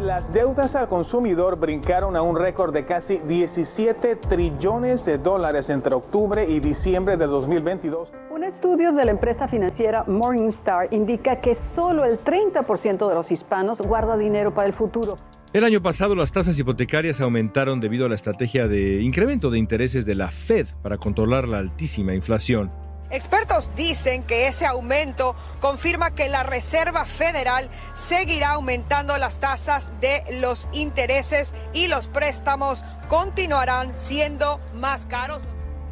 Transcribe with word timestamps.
Las 0.00 0.32
deudas 0.32 0.74
al 0.74 0.88
consumidor 0.88 1.58
brincaron 1.58 2.16
a 2.16 2.22
un 2.22 2.34
récord 2.34 2.72
de 2.72 2.86
casi 2.86 3.18
17 3.18 4.16
trillones 4.16 5.04
de 5.04 5.18
dólares 5.18 5.68
entre 5.68 5.94
octubre 5.94 6.46
y 6.48 6.60
diciembre 6.60 7.18
de 7.18 7.26
2022. 7.26 8.10
Un 8.30 8.42
estudio 8.42 8.92
de 8.92 9.04
la 9.04 9.10
empresa 9.10 9.46
financiera 9.48 10.04
Morningstar 10.04 10.88
indica 10.92 11.40
que 11.40 11.54
solo 11.54 12.06
el 12.06 12.18
30% 12.18 13.06
de 13.06 13.14
los 13.14 13.30
hispanos 13.30 13.82
guarda 13.82 14.16
dinero 14.16 14.54
para 14.54 14.66
el 14.66 14.72
futuro. 14.72 15.18
El 15.52 15.64
año 15.64 15.82
pasado 15.82 16.14
las 16.14 16.32
tasas 16.32 16.58
hipotecarias 16.58 17.20
aumentaron 17.20 17.78
debido 17.78 18.06
a 18.06 18.08
la 18.08 18.14
estrategia 18.14 18.66
de 18.68 19.02
incremento 19.02 19.50
de 19.50 19.58
intereses 19.58 20.06
de 20.06 20.14
la 20.14 20.30
Fed 20.30 20.68
para 20.82 20.96
controlar 20.96 21.46
la 21.46 21.58
altísima 21.58 22.14
inflación. 22.14 22.70
Expertos 23.12 23.70
dicen 23.76 24.22
que 24.22 24.46
ese 24.46 24.64
aumento 24.64 25.36
confirma 25.60 26.12
que 26.12 26.30
la 26.30 26.44
Reserva 26.44 27.04
Federal 27.04 27.68
seguirá 27.92 28.52
aumentando 28.52 29.18
las 29.18 29.38
tasas 29.38 29.90
de 30.00 30.22
los 30.40 30.66
intereses 30.72 31.54
y 31.74 31.88
los 31.88 32.08
préstamos 32.08 32.86
continuarán 33.08 33.94
siendo 33.98 34.60
más 34.74 35.04
caros. 35.04 35.42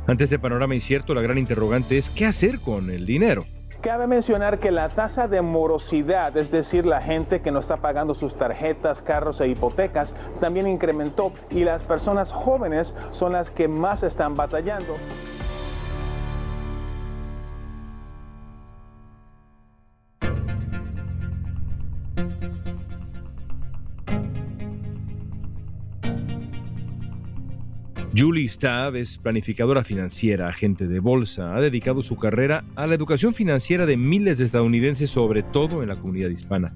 Ante 0.07 0.25
este 0.25 0.39
panorama 0.39 0.75
incierto, 0.75 1.13
la 1.13 1.21
gran 1.21 1.37
interrogante 1.37 1.99
es 1.99 2.09
qué 2.09 2.25
hacer 2.25 2.59
con 2.59 2.89
el 2.89 3.05
dinero. 3.05 3.45
Cabe 3.83 4.07
mencionar 4.07 4.59
que 4.59 4.71
la 4.71 4.89
tasa 4.89 5.29
de 5.29 5.43
morosidad, 5.43 6.35
es 6.39 6.51
decir, 6.51 6.87
la 6.87 7.03
gente 7.03 7.43
que 7.43 7.51
no 7.51 7.61
está 7.61 7.77
pagando 7.77 8.15
sus 8.15 8.35
tarjetas, 8.35 9.03
carros 9.03 9.43
e 9.43 9.49
hipotecas, 9.49 10.15
también 10.41 10.67
incrementó 10.67 11.33
y 11.51 11.65
las 11.65 11.83
personas 11.83 12.33
jóvenes 12.33 12.95
son 13.11 13.33
las 13.33 13.51
que 13.51 13.69
más 13.69 14.03
están 14.05 14.37
batallando. 14.37 14.97
Julie 28.21 28.51
Stav 28.51 28.97
es 28.97 29.17
planificadora 29.17 29.83
financiera, 29.83 30.47
agente 30.47 30.87
de 30.87 31.01
bolsa. 31.01 31.57
Ha 31.57 31.61
dedicado 31.63 32.03
su 32.03 32.17
carrera 32.17 32.65
a 32.77 32.87
la 32.87 32.95
educación 32.95 33.33
financiera 33.33 33.87
de 33.87 33.97
miles 33.97 34.37
de 34.37 34.45
estadounidenses, 34.45 35.09
sobre 35.09 35.43
todo 35.43 35.83
en 35.83 35.89
la 35.89 35.97
comunidad 35.97 36.29
hispana. 36.29 36.75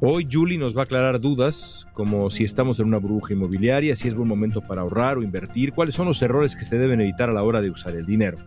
Hoy 0.00 0.28
Julie 0.30 0.58
nos 0.58 0.76
va 0.76 0.82
a 0.82 0.84
aclarar 0.84 1.20
dudas 1.20 1.88
como 1.92 2.30
si 2.30 2.44
estamos 2.44 2.78
en 2.78 2.86
una 2.86 2.98
burbuja 2.98 3.32
inmobiliaria, 3.32 3.96
si 3.96 4.06
es 4.06 4.14
buen 4.14 4.28
momento 4.28 4.60
para 4.60 4.82
ahorrar 4.82 5.18
o 5.18 5.24
invertir, 5.24 5.72
cuáles 5.72 5.96
son 5.96 6.06
los 6.06 6.22
errores 6.22 6.54
que 6.54 6.62
se 6.62 6.78
deben 6.78 7.00
evitar 7.00 7.30
a 7.30 7.32
la 7.32 7.42
hora 7.42 7.60
de 7.60 7.70
usar 7.70 7.96
el 7.96 8.06
dinero. 8.06 8.38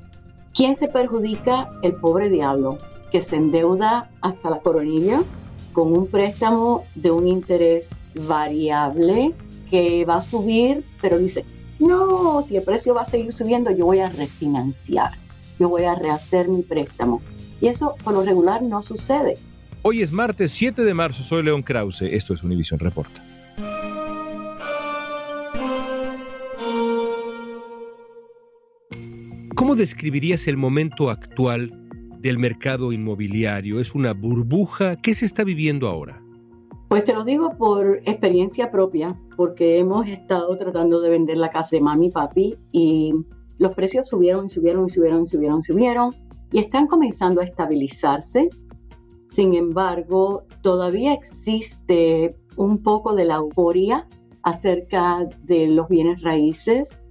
¿Quién 0.53 0.78
se 0.78 0.88
perjudica? 0.88 1.72
El 1.81 1.95
pobre 1.95 2.29
diablo, 2.29 2.78
que 3.12 3.22
se 3.22 3.35
endeuda 3.35 4.09
hasta 4.22 4.50
la 4.50 4.59
coronilla 4.59 5.23
con 5.73 5.91
un 5.91 6.07
préstamo 6.07 6.85
de 6.95 7.12
un 7.12 7.28
interés 7.28 7.89
variable 8.16 9.33
que 9.69 10.06
va 10.06 10.19
a 10.19 10.22
subir, 10.22 10.85
pero 11.01 11.17
dice, 11.17 11.44
no, 11.88 12.41
si 12.41 12.55
el 12.57 12.63
precio 12.63 12.94
va 12.94 13.01
a 13.01 13.05
seguir 13.05 13.33
subiendo, 13.33 13.71
yo 13.71 13.85
voy 13.85 13.99
a 13.99 14.09
refinanciar, 14.09 15.11
yo 15.59 15.69
voy 15.69 15.83
a 15.83 15.95
rehacer 15.95 16.47
mi 16.47 16.63
préstamo. 16.63 17.21
Y 17.61 17.67
eso 17.67 17.95
por 18.03 18.13
lo 18.13 18.23
regular 18.23 18.61
no 18.61 18.81
sucede. 18.81 19.38
Hoy 19.81 20.01
es 20.01 20.11
martes 20.11 20.51
7 20.53 20.83
de 20.83 20.94
marzo, 20.94 21.23
soy 21.23 21.44
León 21.44 21.61
Krause, 21.61 22.03
esto 22.03 22.33
es 22.33 22.44
Univision 22.44 22.79
Reporta. 22.79 23.21
¿Cómo 29.55 29.75
describirías 29.75 30.47
el 30.47 30.57
momento 30.57 31.09
actual 31.09 31.71
del 32.19 32.38
mercado 32.38 32.91
inmobiliario? 32.91 33.79
¿Es 33.79 33.95
una 33.95 34.13
burbuja? 34.13 34.95
¿Qué 34.95 35.13
se 35.15 35.25
está 35.25 35.44
viviendo 35.44 35.88
ahora? 35.88 36.21
Pues 36.93 37.05
te 37.05 37.13
lo 37.15 37.23
digo 37.23 37.57
por 37.57 38.01
experiencia 38.05 38.69
propia, 38.69 39.19
porque 39.35 39.79
hemos 39.79 40.07
estado 40.07 40.55
tratando 40.57 41.01
de 41.01 41.09
vender 41.09 41.37
la 41.37 41.49
casa 41.49 41.69
de 41.75 41.81
mami 41.81 42.05
y 42.05 42.11
papi 42.11 42.55
y 42.71 43.13
los 43.57 43.73
precios 43.73 44.07
subieron 44.07 44.45
y 44.45 44.49
subieron 44.49 44.85
y 44.85 44.89
subieron 44.89 45.23
y 45.23 45.27
subieron 45.27 45.59
y 45.61 45.63
subieron 45.63 46.13
y 46.51 46.59
están 46.59 46.85
comenzando 46.85 47.41
a 47.41 47.45
estabilizarse. 47.45 48.47
Sin 49.29 49.55
embargo, 49.55 50.43
todavía 50.61 51.13
existe 51.13 52.35
un 52.57 52.83
poco 52.83 53.15
de 53.15 53.25
la 53.25 53.37
euforia 53.37 54.05
acerca 54.43 55.27
de 55.45 55.69
los 55.69 55.89
bienes 55.89 56.21
raíces. 56.21 57.01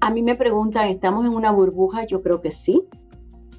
A 0.00 0.10
mí 0.10 0.24
me 0.24 0.34
preguntan, 0.34 0.88
¿estamos 0.88 1.24
en 1.24 1.34
una 1.34 1.52
burbuja? 1.52 2.04
Yo 2.04 2.20
creo 2.20 2.40
que 2.40 2.50
sí. 2.50 2.82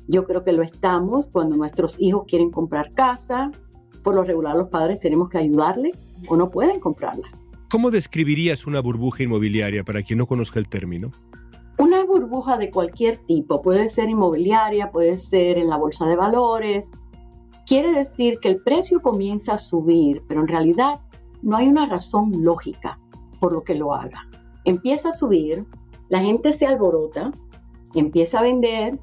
Yo 0.09 0.25
creo 0.25 0.43
que 0.43 0.51
lo 0.51 0.63
estamos 0.63 1.29
cuando 1.29 1.55
nuestros 1.55 1.95
hijos 1.97 2.25
quieren 2.27 2.51
comprar 2.51 2.91
casa, 2.93 3.51
por 4.05 4.13
lo 4.13 4.23
regular 4.23 4.55
los 4.55 4.69
padres 4.69 4.99
tenemos 4.99 5.29
que 5.29 5.39
ayudarle 5.39 5.91
o 6.29 6.37
no 6.37 6.51
pueden 6.51 6.79
comprarla. 6.79 7.27
¿Cómo 7.71 7.89
describirías 7.89 8.67
una 8.67 8.79
burbuja 8.79 9.23
inmobiliaria 9.23 9.83
para 9.83 10.03
quien 10.03 10.19
no 10.19 10.27
conozca 10.27 10.59
el 10.59 10.69
término? 10.69 11.09
Una 11.79 12.05
burbuja 12.05 12.55
de 12.57 12.69
cualquier 12.69 13.17
tipo, 13.25 13.63
puede 13.63 13.89
ser 13.89 14.07
inmobiliaria, 14.09 14.91
puede 14.91 15.17
ser 15.17 15.57
en 15.57 15.69
la 15.69 15.77
bolsa 15.77 16.05
de 16.05 16.15
valores. 16.15 16.91
Quiere 17.65 17.91
decir 17.91 18.37
que 18.39 18.49
el 18.49 18.61
precio 18.61 19.01
comienza 19.01 19.55
a 19.55 19.57
subir, 19.57 20.21
pero 20.27 20.41
en 20.41 20.49
realidad 20.49 20.99
no 21.41 21.57
hay 21.57 21.67
una 21.67 21.87
razón 21.87 22.31
lógica 22.43 22.99
por 23.39 23.53
lo 23.53 23.63
que 23.63 23.73
lo 23.73 23.91
haga. 23.95 24.29
Empieza 24.65 25.09
a 25.09 25.13
subir, 25.13 25.65
la 26.09 26.19
gente 26.19 26.53
se 26.53 26.67
alborota, 26.67 27.31
empieza 27.95 28.37
a 28.37 28.43
vender, 28.43 28.99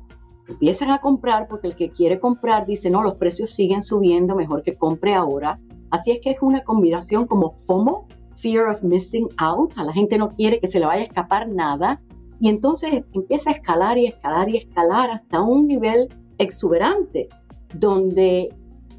empiezan 0.48 0.91
a 0.91 1.00
comprar 1.00 1.48
porque 1.48 1.69
el 1.69 1.76
que 1.76 1.91
quiere 1.91 2.20
comprar 2.20 2.66
dice, 2.66 2.91
no, 2.91 3.03
los 3.03 3.16
precios 3.16 3.50
siguen 3.50 3.82
subiendo, 3.82 4.34
mejor 4.34 4.62
que 4.62 4.76
compre 4.76 5.14
ahora. 5.14 5.60
Así 5.91 6.10
es 6.10 6.20
que 6.20 6.30
es 6.30 6.42
una 6.42 6.64
combinación 6.64 7.26
como 7.26 7.53
FOMO, 7.53 8.06
Fear 8.36 8.70
of 8.70 8.82
Missing 8.82 9.28
Out, 9.38 9.75
a 9.76 9.84
la 9.84 9.92
gente 9.92 10.19
no 10.19 10.30
quiere 10.30 10.58
que 10.58 10.66
se 10.66 10.80
le 10.80 10.86
vaya 10.86 11.03
a 11.03 11.06
escapar 11.06 11.48
nada. 11.48 12.00
Y 12.41 12.48
entonces 12.48 13.04
empieza 13.12 13.50
a 13.50 13.53
escalar 13.53 13.98
y 13.98 14.06
escalar 14.06 14.48
y 14.48 14.56
escalar 14.56 15.10
hasta 15.10 15.41
un 15.42 15.69
nivel 15.69 16.08
exuberante, 16.38 17.28
donde 17.74 18.53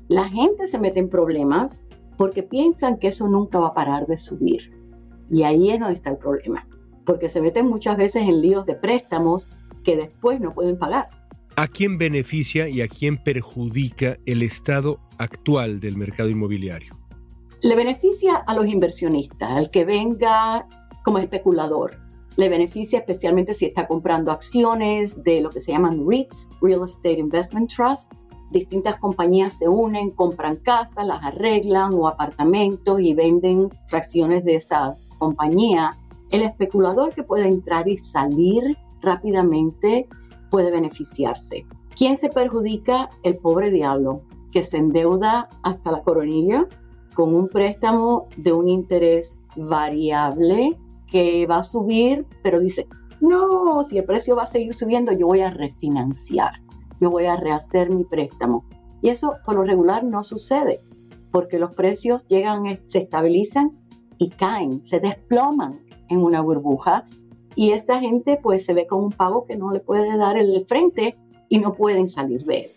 la 0.08 0.30
gente 0.30 0.68
se 0.68 0.80
mete 0.80 1.00
en 1.00 1.10
problemas 1.10 1.84
porque 2.18 2.44
piensan 2.44 2.98
que 2.98 3.08
eso 3.08 3.28
nunca 3.28 3.60
va 3.60 3.68
a 3.68 3.74
parar 3.74 4.08
de 4.08 4.18
subir. 4.18 4.72
Y 5.30 5.44
ahí 5.44 5.72
es 5.72 5.80
donde 5.80 5.96
está 5.96 6.12
el 6.12 6.18
problema, 6.18 6.68
porque 7.06 7.28
se 7.28 7.42
meten 7.42 7.68
muchas 7.68 7.98
veces 7.98 8.24
en 8.24 8.42
líos 8.42 8.66
de 8.66 8.76
préstamos 8.76 9.48
que 9.84 9.98
después 9.98 10.40
no 10.40 10.54
pueden 10.54 10.78
pagar. 10.78 11.08
¿A 11.56 11.68
quién 11.68 12.00
beneficia 12.00 12.68
y 12.68 12.82
a 12.82 12.88
quién 12.88 13.16
perjudica 13.18 14.18
el 14.26 14.42
estado 14.42 15.00
actual 15.20 15.80
del 15.80 15.98
mercado 15.98 16.28
inmobiliario? 16.28 16.98
Le 17.62 17.76
beneficia 17.76 18.38
a 18.38 18.56
los 18.56 18.66
inversionistas, 18.66 19.52
al 19.52 19.70
que 19.70 19.86
venga 19.86 20.68
como 21.04 21.20
especulador. 21.20 21.96
Le 22.38 22.50
beneficia 22.50 22.98
especialmente 22.98 23.54
si 23.54 23.66
está 23.66 23.86
comprando 23.86 24.32
acciones 24.32 25.24
de 25.24 25.42
lo 25.42 25.52
que 25.52 25.60
se 25.60 25.72
llaman 25.74 26.08
REITs, 26.08 26.50
Real 26.60 26.86
Estate 26.86 27.20
Investment 27.20 27.72
Trust. 27.72 28.12
Distintas 28.50 28.98
compañías 28.98 29.56
se 29.56 29.68
unen, 29.68 30.10
compran 30.10 30.56
casas, 30.56 31.06
las 31.06 31.24
arreglan 31.24 31.94
o 31.94 32.08
apartamentos 32.08 33.00
y 33.00 33.14
venden 33.14 33.70
fracciones 33.90 34.44
de 34.44 34.56
esas 34.56 35.04
compañías. 35.20 35.96
El 36.32 36.42
especulador 36.42 37.14
que 37.14 37.22
puede 37.22 37.48
entrar 37.48 37.88
y 37.88 38.00
salir 38.00 38.76
rápidamente 39.04 40.08
puede 40.54 40.70
beneficiarse. 40.70 41.66
¿Quién 41.98 42.16
se 42.16 42.30
perjudica? 42.30 43.10
El 43.24 43.38
pobre 43.38 43.72
diablo, 43.72 44.22
que 44.52 44.64
se 44.64 44.78
endeuda 44.78 45.50
hasta 45.64 45.92
la 45.92 46.04
coronilla 46.04 46.68
con 47.16 47.34
un 47.34 47.50
préstamo 47.50 48.28
de 48.38 48.54
un 48.54 48.70
interés 48.70 49.40
variable 49.56 50.78
que 51.08 51.48
va 51.48 51.58
a 51.58 51.64
subir, 51.64 52.28
pero 52.44 52.60
dice, 52.60 52.88
no, 53.20 53.84
si 53.84 53.98
el 53.98 54.06
precio 54.06 54.36
va 54.36 54.44
a 54.44 54.46
seguir 54.46 54.76
subiendo, 54.76 55.12
yo 55.12 55.26
voy 55.26 55.42
a 55.42 55.50
refinanciar, 55.50 56.52
yo 57.02 57.10
voy 57.10 57.26
a 57.26 57.36
rehacer 57.36 57.90
mi 57.90 58.04
préstamo. 58.04 58.64
Y 59.02 59.10
eso 59.10 59.34
por 59.48 59.56
lo 59.56 59.64
regular 59.64 60.04
no 60.04 60.24
sucede, 60.24 60.82
porque 61.32 61.58
los 61.58 61.74
precios 61.74 62.28
llegan, 62.28 62.78
se 62.86 63.00
estabilizan 63.00 63.72
y 64.20 64.30
caen, 64.30 64.84
se 64.84 65.00
desploman 65.00 65.84
en 66.10 66.20
una 66.20 66.42
burbuja 66.42 67.08
y 67.56 67.72
esa 67.72 68.00
gente 68.00 68.40
pues 68.42 68.66
se 68.66 68.74
ve 68.74 68.88
con 68.88 69.04
un 69.04 69.12
pago 69.12 69.46
que 69.46 69.56
no 69.56 69.72
le 69.72 69.80
puede 69.80 70.18
dar 70.18 70.38
el 70.38 70.66
frente 70.68 71.16
y 71.50 71.60
no 71.60 71.74
pueden 71.74 72.08
salir 72.08 72.44
de 72.46 72.58
él. 72.58 72.70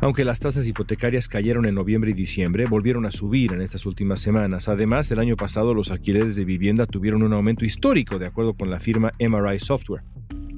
Aunque 0.00 0.24
las 0.24 0.40
tasas 0.40 0.66
hipotecarias 0.66 1.28
cayeron 1.28 1.64
en 1.64 1.76
noviembre 1.76 2.10
y 2.10 2.14
diciembre, 2.14 2.66
volvieron 2.66 3.06
a 3.06 3.12
subir 3.12 3.52
en 3.52 3.60
estas 3.60 3.86
últimas 3.86 4.18
semanas. 4.18 4.68
Además, 4.68 5.08
el 5.12 5.20
año 5.20 5.36
pasado 5.36 5.74
los 5.74 5.92
alquileres 5.92 6.34
de 6.34 6.44
vivienda 6.44 6.86
tuvieron 6.86 7.22
un 7.22 7.32
aumento 7.32 7.64
histórico, 7.64 8.18
de 8.18 8.26
acuerdo 8.26 8.54
con 8.54 8.68
la 8.68 8.80
firma 8.80 9.12
MRI 9.20 9.60
Software. 9.60 10.02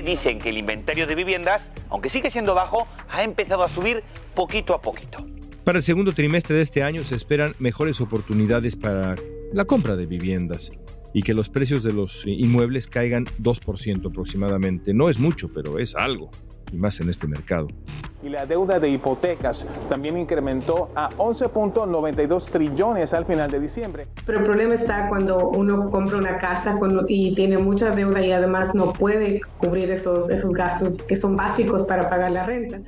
Dicen 0.02 0.38
que 0.38 0.48
el 0.48 0.56
inventario 0.56 1.06
de 1.06 1.14
viviendas, 1.14 1.72
aunque 1.90 2.08
sigue 2.08 2.30
siendo 2.30 2.54
bajo, 2.54 2.86
ha 3.10 3.22
empezado 3.22 3.62
a 3.62 3.68
subir 3.68 4.02
poquito 4.34 4.72
a 4.72 4.80
poquito. 4.80 5.26
Para 5.62 5.76
el 5.76 5.82
segundo 5.82 6.12
trimestre 6.12 6.56
de 6.56 6.62
este 6.62 6.82
año 6.82 7.04
se 7.04 7.14
esperan 7.14 7.54
mejores 7.58 8.00
oportunidades 8.00 8.76
para 8.76 9.14
la 9.52 9.66
compra 9.66 9.94
de 9.94 10.06
viviendas 10.06 10.70
y 11.14 11.22
que 11.22 11.32
los 11.32 11.48
precios 11.48 11.82
de 11.82 11.94
los 11.94 12.26
inmuebles 12.26 12.86
caigan 12.86 13.24
2% 13.40 14.10
aproximadamente. 14.10 14.92
No 14.92 15.08
es 15.08 15.18
mucho, 15.18 15.48
pero 15.48 15.78
es 15.78 15.94
algo 15.94 16.30
y 16.72 16.76
más 16.76 17.00
en 17.00 17.08
este 17.08 17.26
mercado. 17.26 17.68
Y 18.22 18.28
la 18.30 18.46
deuda 18.46 18.80
de 18.80 18.88
hipotecas 18.88 19.66
también 19.88 20.16
incrementó 20.16 20.90
a 20.94 21.10
11.92 21.10 22.50
trillones 22.50 23.12
al 23.12 23.26
final 23.26 23.50
de 23.50 23.60
diciembre. 23.60 24.08
Pero 24.26 24.38
el 24.38 24.44
problema 24.44 24.74
está 24.74 25.08
cuando 25.08 25.48
uno 25.50 25.88
compra 25.90 26.16
una 26.16 26.38
casa 26.38 26.76
y 27.08 27.34
tiene 27.34 27.58
mucha 27.58 27.94
deuda 27.94 28.24
y 28.24 28.32
además 28.32 28.74
no 28.74 28.92
puede 28.92 29.40
cubrir 29.58 29.90
esos, 29.90 30.30
esos 30.30 30.52
gastos 30.52 31.02
que 31.02 31.16
son 31.16 31.36
básicos 31.36 31.84
para 31.84 32.08
pagar 32.08 32.32
la 32.32 32.44
renta. 32.44 32.80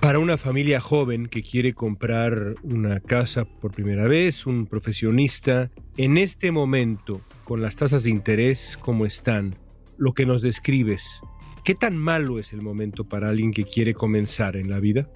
Para 0.00 0.18
una 0.18 0.38
familia 0.38 0.80
joven 0.80 1.26
que 1.26 1.42
quiere 1.42 1.74
comprar 1.74 2.54
una 2.62 3.00
casa 3.00 3.44
por 3.44 3.72
primera 3.72 4.08
vez, 4.08 4.46
un 4.46 4.66
profesionista, 4.66 5.70
en 5.96 6.16
este 6.16 6.52
momento, 6.52 7.20
con 7.44 7.60
las 7.60 7.76
tasas 7.76 8.04
de 8.04 8.10
interés 8.10 8.78
como 8.80 9.04
están, 9.04 9.54
lo 9.98 10.14
que 10.14 10.24
nos 10.24 10.40
describes, 10.40 11.20
¿Qué 11.64 11.74
tan 11.74 11.96
malo 11.96 12.38
es 12.38 12.54
el 12.54 12.62
momento 12.62 13.04
para 13.04 13.28
alguien 13.28 13.52
que 13.52 13.64
quiere 13.64 13.92
comenzar 13.92 14.56
en 14.56 14.70
la 14.70 14.80
vida? 14.80 15.08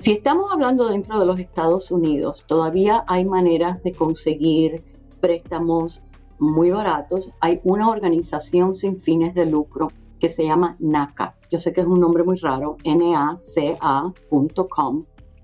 Si 0.00 0.12
estamos 0.12 0.50
hablando 0.52 0.88
dentro 0.88 1.20
de 1.20 1.26
los 1.26 1.38
Estados 1.38 1.92
Unidos, 1.92 2.44
todavía 2.48 3.04
hay 3.06 3.24
maneras 3.24 3.82
de 3.84 3.92
conseguir 3.92 4.82
préstamos 5.20 6.02
muy 6.40 6.70
baratos. 6.70 7.30
Hay 7.40 7.60
una 7.62 7.88
organización 7.88 8.74
sin 8.74 9.00
fines 9.00 9.34
de 9.34 9.46
lucro 9.46 9.92
que 10.18 10.28
se 10.28 10.44
llama 10.44 10.76
NACA. 10.80 11.36
Yo 11.54 11.60
sé 11.60 11.72
que 11.72 11.82
es 11.82 11.86
un 11.86 12.00
nombre 12.00 12.24
muy 12.24 12.36
raro, 12.38 12.78
naca.com, 12.84 13.44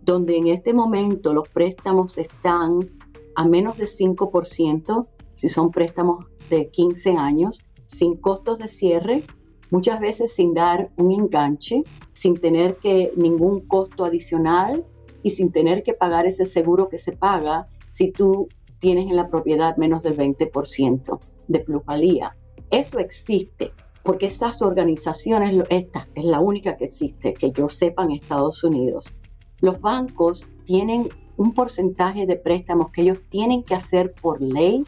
donde 0.02 0.36
en 0.36 0.48
este 0.48 0.74
momento 0.74 1.32
los 1.32 1.48
préstamos 1.50 2.18
están 2.18 2.90
a 3.36 3.44
menos 3.44 3.78
de 3.78 3.84
5%, 3.84 5.06
si 5.36 5.48
son 5.48 5.70
préstamos 5.70 6.26
de 6.48 6.68
15 6.68 7.12
años, 7.12 7.64
sin 7.86 8.16
costos 8.16 8.58
de 8.58 8.66
cierre 8.66 9.22
muchas 9.70 10.00
veces 10.00 10.32
sin 10.32 10.52
dar 10.52 10.90
un 10.96 11.12
enganche, 11.12 11.84
sin 12.12 12.36
tener 12.40 12.78
que 12.78 13.12
ningún 13.14 13.60
costo 13.68 14.04
adicional 14.04 14.84
y 15.22 15.30
sin 15.30 15.52
tener 15.52 15.84
que 15.84 15.92
pagar 15.92 16.26
ese 16.26 16.44
seguro 16.44 16.88
que 16.88 16.98
se 16.98 17.12
paga 17.12 17.68
si 17.90 18.10
tú 18.10 18.48
tienes 18.80 19.08
en 19.08 19.14
la 19.14 19.28
propiedad 19.28 19.76
menos 19.76 20.02
del 20.02 20.16
20% 20.16 21.20
de 21.46 21.60
plusvalía. 21.60 22.36
Eso 22.72 22.98
existe 22.98 23.70
porque 24.02 24.26
esas 24.26 24.62
organizaciones, 24.62 25.64
esta 25.68 26.08
es 26.14 26.24
la 26.24 26.40
única 26.40 26.76
que 26.76 26.86
existe, 26.86 27.34
que 27.34 27.50
yo 27.52 27.68
sepa 27.68 28.04
en 28.04 28.12
Estados 28.12 28.64
Unidos. 28.64 29.12
Los 29.60 29.80
bancos 29.80 30.46
tienen 30.64 31.08
un 31.36 31.52
porcentaje 31.52 32.26
de 32.26 32.36
préstamos 32.36 32.90
que 32.90 33.02
ellos 33.02 33.20
tienen 33.30 33.62
que 33.62 33.74
hacer 33.74 34.12
por 34.20 34.40
ley 34.40 34.84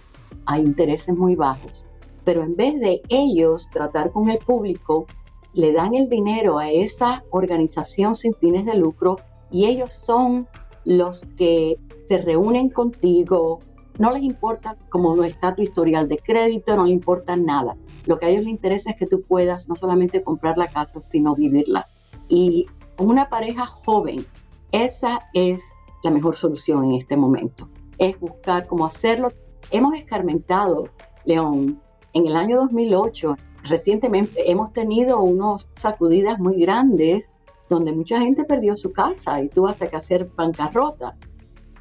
a 0.46 0.58
intereses 0.58 1.16
muy 1.16 1.36
bajos 1.36 1.86
pero 2.24 2.42
en 2.42 2.56
vez 2.56 2.78
de 2.80 3.02
ellos 3.08 3.68
tratar 3.70 4.12
con 4.12 4.28
el 4.30 4.38
público, 4.38 5.06
le 5.54 5.72
dan 5.72 5.94
el 5.94 6.08
dinero 6.08 6.58
a 6.58 6.70
esa 6.70 7.24
organización 7.30 8.14
sin 8.14 8.34
fines 8.34 8.64
de 8.64 8.74
lucro 8.74 9.16
y 9.50 9.66
ellos 9.66 9.92
son 9.92 10.48
los 10.84 11.26
que 11.36 11.78
se 12.08 12.18
reúnen 12.18 12.70
contigo. 12.70 13.60
No 13.98 14.10
les 14.10 14.22
importa 14.22 14.76
cómo 14.88 15.14
no 15.14 15.24
está 15.24 15.54
tu 15.54 15.62
historial 15.62 16.08
de 16.08 16.18
crédito, 16.18 16.76
no 16.76 16.84
les 16.84 16.94
importa 16.94 17.36
nada. 17.36 17.76
Lo 18.06 18.16
que 18.16 18.26
a 18.26 18.28
ellos 18.30 18.44
les 18.44 18.52
interesa 18.52 18.90
es 18.90 18.96
que 18.96 19.06
tú 19.06 19.22
puedas 19.22 19.68
no 19.68 19.76
solamente 19.76 20.22
comprar 20.22 20.58
la 20.58 20.68
casa, 20.68 21.00
sino 21.00 21.34
vivirla. 21.34 21.86
Y 22.28 22.66
una 22.98 23.28
pareja 23.28 23.66
joven, 23.66 24.24
esa 24.72 25.20
es 25.34 25.62
la 26.02 26.10
mejor 26.10 26.36
solución 26.36 26.84
en 26.84 26.92
este 26.96 27.16
momento. 27.16 27.68
Es 27.98 28.18
buscar 28.18 28.66
cómo 28.66 28.86
hacerlo. 28.86 29.32
Hemos 29.70 29.94
escarmentado, 29.94 30.88
León, 31.24 31.80
en 32.14 32.26
el 32.26 32.36
año 32.36 32.60
2008, 32.60 33.36
recientemente 33.64 34.50
hemos 34.50 34.72
tenido 34.72 35.20
unas 35.20 35.68
sacudidas 35.76 36.38
muy 36.38 36.60
grandes 36.60 37.30
donde 37.68 37.92
mucha 37.92 38.20
gente 38.20 38.44
perdió 38.44 38.76
su 38.76 38.92
casa 38.92 39.42
y 39.42 39.48
tuvo 39.48 39.68
hasta 39.68 39.86
que 39.88 39.96
hacer 39.96 40.28
bancarrota. 40.36 41.16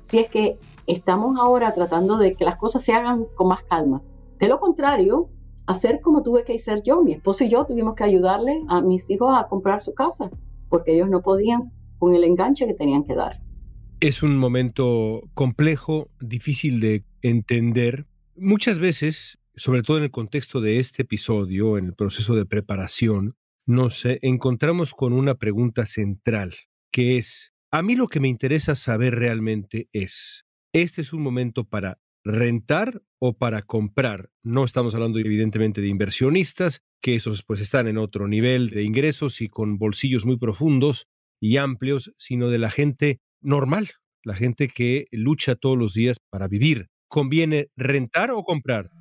Si 0.04 0.20
es 0.20 0.30
que 0.30 0.58
estamos 0.88 1.38
ahora 1.40 1.74
tratando 1.74 2.18
de 2.18 2.36
que 2.36 2.46
las 2.46 2.58
cosas 2.58 2.84
se 2.84 2.94
hagan 2.94 3.26
con 3.36 3.48
más 3.48 3.64
calma. 3.64 4.02
De 4.40 4.48
lo 4.48 4.60
contrario, 4.60 5.30
hacer 5.68 6.02
como 6.02 6.24
tuve 6.24 6.44
que 6.44 6.56
hacer 6.56 6.82
yo. 6.84 7.04
Mi 7.04 7.14
esposo 7.14 7.44
y 7.44 7.50
yo 7.50 7.66
tuvimos 7.66 7.96
que 7.96 8.04
ayudarle 8.04 8.62
a 8.70 8.82
mis 8.82 9.10
hijos 9.10 9.34
a 9.38 9.48
comprar 9.48 9.82
su 9.82 9.94
casa 9.94 10.30
porque 10.70 10.94
ellos 10.96 11.10
no 11.10 11.22
podían 11.22 11.72
con 12.00 12.16
el 12.16 12.24
enganche 12.24 12.66
que 12.66 12.74
tenían 12.74 13.04
que 13.04 13.16
dar. 13.16 13.42
Es 14.00 14.24
un 14.24 14.38
momento 14.38 15.22
complejo, 15.34 16.08
difícil 16.20 16.80
de 16.80 17.04
entender. 17.22 18.08
Muchas 18.36 18.80
veces 18.80 19.38
sobre 19.56 19.84
todo 19.84 19.98
en 19.98 20.04
el 20.04 20.12
contexto 20.12 20.62
de 20.62 20.80
este 20.80 21.04
episodio, 21.04 21.78
en 21.78 21.86
el 21.86 21.94
proceso 21.94 22.36
de 22.36 22.46
preparación, 22.46 23.36
nos 23.66 24.06
eh, 24.06 24.20
encontramos 24.22 24.94
con 24.94 25.14
una 25.14 25.36
pregunta 25.36 25.86
central, 25.86 26.56
que 26.92 27.18
es, 27.18 27.54
a 27.70 27.82
mí 27.82 27.96
lo 27.96 28.08
que 28.08 28.20
me 28.20 28.28
interesa 28.28 28.76
saber 28.76 29.16
realmente 29.16 29.88
es, 29.94 30.46
¿este 30.74 31.02
es 31.02 31.14
un 31.14 31.22
momento 31.22 31.64
para 31.64 32.00
rentar 32.24 33.02
o 33.20 33.34
para 33.34 33.62
comprar? 33.62 34.30
No 34.44 34.64
estamos 34.64 34.96
hablando 34.96 35.20
evidentemente 35.20 35.82
de 35.82 35.88
inversionistas, 35.88 36.82
que 37.02 37.16
esos 37.16 37.44
pues 37.44 37.60
están 37.60 37.88
en 37.88 37.98
otro 37.98 38.28
nivel 38.28 38.70
de 38.70 38.84
ingresos 38.84 39.42
y 39.42 39.50
con 39.50 39.78
bolsillos 39.78 40.26
muy 40.26 40.38
profundos 40.38 41.08
y 41.40 41.58
amplios, 41.58 42.14
sino 42.18 42.50
de 42.50 42.60
la 42.60 42.70
gente 42.70 43.20
normal, 43.42 43.90
la 44.24 44.34
gente 44.34 44.68
que 44.68 45.08
lucha 45.12 45.56
todos 45.56 45.78
los 45.78 45.94
días 45.94 46.18
para 46.30 46.48
vivir. 46.48 46.90
¿Conviene 47.08 47.70
rentar 47.76 48.32
o 48.32 48.44
comprar? 48.44 48.92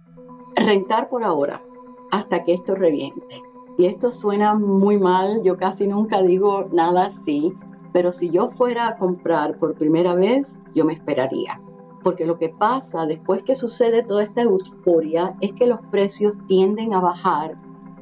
rentar 0.56 1.08
por 1.08 1.22
ahora 1.22 1.62
hasta 2.10 2.44
que 2.44 2.54
esto 2.54 2.74
reviente. 2.74 3.42
Y 3.78 3.86
esto 3.86 4.12
suena 4.12 4.54
muy 4.54 4.98
mal, 4.98 5.42
yo 5.42 5.56
casi 5.56 5.86
nunca 5.86 6.22
digo 6.22 6.68
nada 6.72 7.06
así, 7.06 7.52
pero 7.92 8.12
si 8.12 8.30
yo 8.30 8.50
fuera 8.50 8.88
a 8.88 8.96
comprar 8.96 9.58
por 9.58 9.74
primera 9.74 10.14
vez, 10.14 10.60
yo 10.74 10.84
me 10.84 10.92
esperaría. 10.92 11.60
Porque 12.02 12.24
lo 12.24 12.38
que 12.38 12.48
pasa 12.48 13.06
después 13.06 13.42
que 13.42 13.54
sucede 13.54 14.02
toda 14.02 14.22
esta 14.22 14.42
euforia 14.42 15.34
es 15.40 15.52
que 15.52 15.66
los 15.66 15.80
precios 15.90 16.34
tienden 16.46 16.94
a 16.94 17.00
bajar 17.00 17.56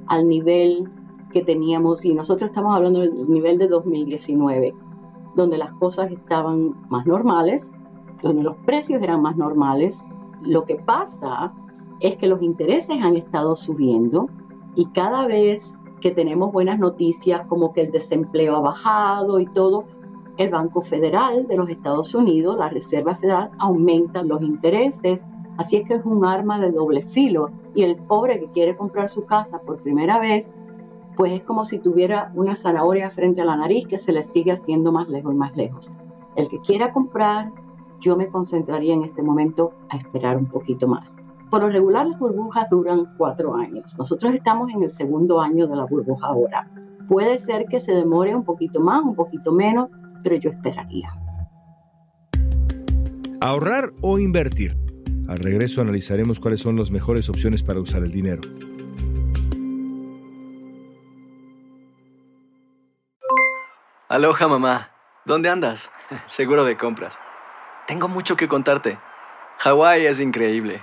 al 0.06 0.28
nivel 0.28 0.88
que 1.32 1.42
teníamos, 1.42 2.04
y 2.04 2.14
nosotros 2.14 2.50
estamos 2.50 2.74
hablando 2.74 3.00
del 3.00 3.30
nivel 3.30 3.58
de 3.58 3.68
2019, 3.68 4.74
donde 5.34 5.58
las 5.58 5.72
cosas 5.74 6.10
estaban 6.10 6.74
más 6.88 7.06
normales, 7.06 7.72
donde 8.22 8.42
los 8.42 8.56
precios 8.58 9.02
eran 9.02 9.22
más 9.22 9.36
normales. 9.36 10.04
Lo 10.42 10.64
que 10.64 10.76
pasa 10.76 11.52
es 12.00 12.16
que 12.16 12.28
los 12.28 12.42
intereses 12.42 13.02
han 13.02 13.16
estado 13.16 13.56
subiendo 13.56 14.28
y 14.74 14.86
cada 14.86 15.26
vez 15.26 15.82
que 16.00 16.10
tenemos 16.10 16.52
buenas 16.52 16.78
noticias 16.78 17.46
como 17.46 17.72
que 17.72 17.82
el 17.82 17.90
desempleo 17.90 18.56
ha 18.56 18.60
bajado 18.60 19.40
y 19.40 19.46
todo, 19.46 19.84
el 20.38 20.50
Banco 20.50 20.80
Federal 20.80 21.46
de 21.48 21.56
los 21.56 21.68
Estados 21.68 22.14
Unidos, 22.14 22.56
la 22.58 22.68
Reserva 22.68 23.16
Federal, 23.16 23.50
aumenta 23.58 24.22
los 24.22 24.40
intereses. 24.40 25.26
Así 25.56 25.76
es 25.76 25.88
que 25.88 25.94
es 25.94 26.04
un 26.04 26.24
arma 26.24 26.60
de 26.60 26.70
doble 26.70 27.02
filo. 27.02 27.50
Y 27.74 27.82
el 27.82 27.96
pobre 27.96 28.38
que 28.38 28.50
quiere 28.52 28.76
comprar 28.76 29.08
su 29.08 29.24
casa 29.24 29.58
por 29.60 29.82
primera 29.82 30.20
vez, 30.20 30.54
pues 31.16 31.32
es 31.32 31.42
como 31.42 31.64
si 31.64 31.80
tuviera 31.80 32.30
una 32.36 32.54
zanahoria 32.54 33.10
frente 33.10 33.40
a 33.40 33.44
la 33.44 33.56
nariz 33.56 33.88
que 33.88 33.98
se 33.98 34.12
le 34.12 34.22
sigue 34.22 34.52
haciendo 34.52 34.92
más 34.92 35.08
lejos 35.08 35.34
y 35.34 35.36
más 35.36 35.56
lejos. 35.56 35.92
El 36.36 36.48
que 36.48 36.60
quiera 36.60 36.92
comprar, 36.92 37.50
yo 37.98 38.16
me 38.16 38.28
concentraría 38.28 38.94
en 38.94 39.02
este 39.02 39.22
momento 39.22 39.72
a 39.88 39.96
esperar 39.96 40.36
un 40.36 40.46
poquito 40.46 40.86
más. 40.86 41.16
Por 41.50 41.62
lo 41.62 41.70
regular 41.70 42.06
las 42.06 42.18
burbujas 42.18 42.68
duran 42.68 43.06
cuatro 43.16 43.56
años. 43.56 43.96
Nosotros 43.96 44.34
estamos 44.34 44.70
en 44.70 44.82
el 44.82 44.90
segundo 44.90 45.40
año 45.40 45.66
de 45.66 45.76
la 45.76 45.84
burbuja 45.84 46.26
ahora. 46.26 46.68
Puede 47.08 47.38
ser 47.38 47.64
que 47.66 47.80
se 47.80 47.92
demore 47.92 48.34
un 48.34 48.44
poquito 48.44 48.80
más, 48.80 49.02
un 49.02 49.14
poquito 49.14 49.50
menos, 49.50 49.88
pero 50.22 50.36
yo 50.36 50.50
esperaría. 50.50 51.10
Ahorrar 53.40 53.92
o 54.02 54.18
invertir. 54.18 54.76
Al 55.26 55.38
regreso 55.38 55.80
analizaremos 55.80 56.38
cuáles 56.38 56.60
son 56.60 56.76
las 56.76 56.90
mejores 56.90 57.30
opciones 57.30 57.62
para 57.62 57.80
usar 57.80 58.02
el 58.02 58.10
dinero. 58.10 58.42
Aloha 64.10 64.48
mamá, 64.48 64.90
¿dónde 65.24 65.48
andas? 65.48 65.90
Seguro 66.26 66.64
de 66.64 66.76
compras. 66.76 67.18
Tengo 67.86 68.08
mucho 68.08 68.36
que 68.36 68.48
contarte. 68.48 68.98
Hawái 69.58 70.06
es 70.06 70.20
increíble. 70.20 70.82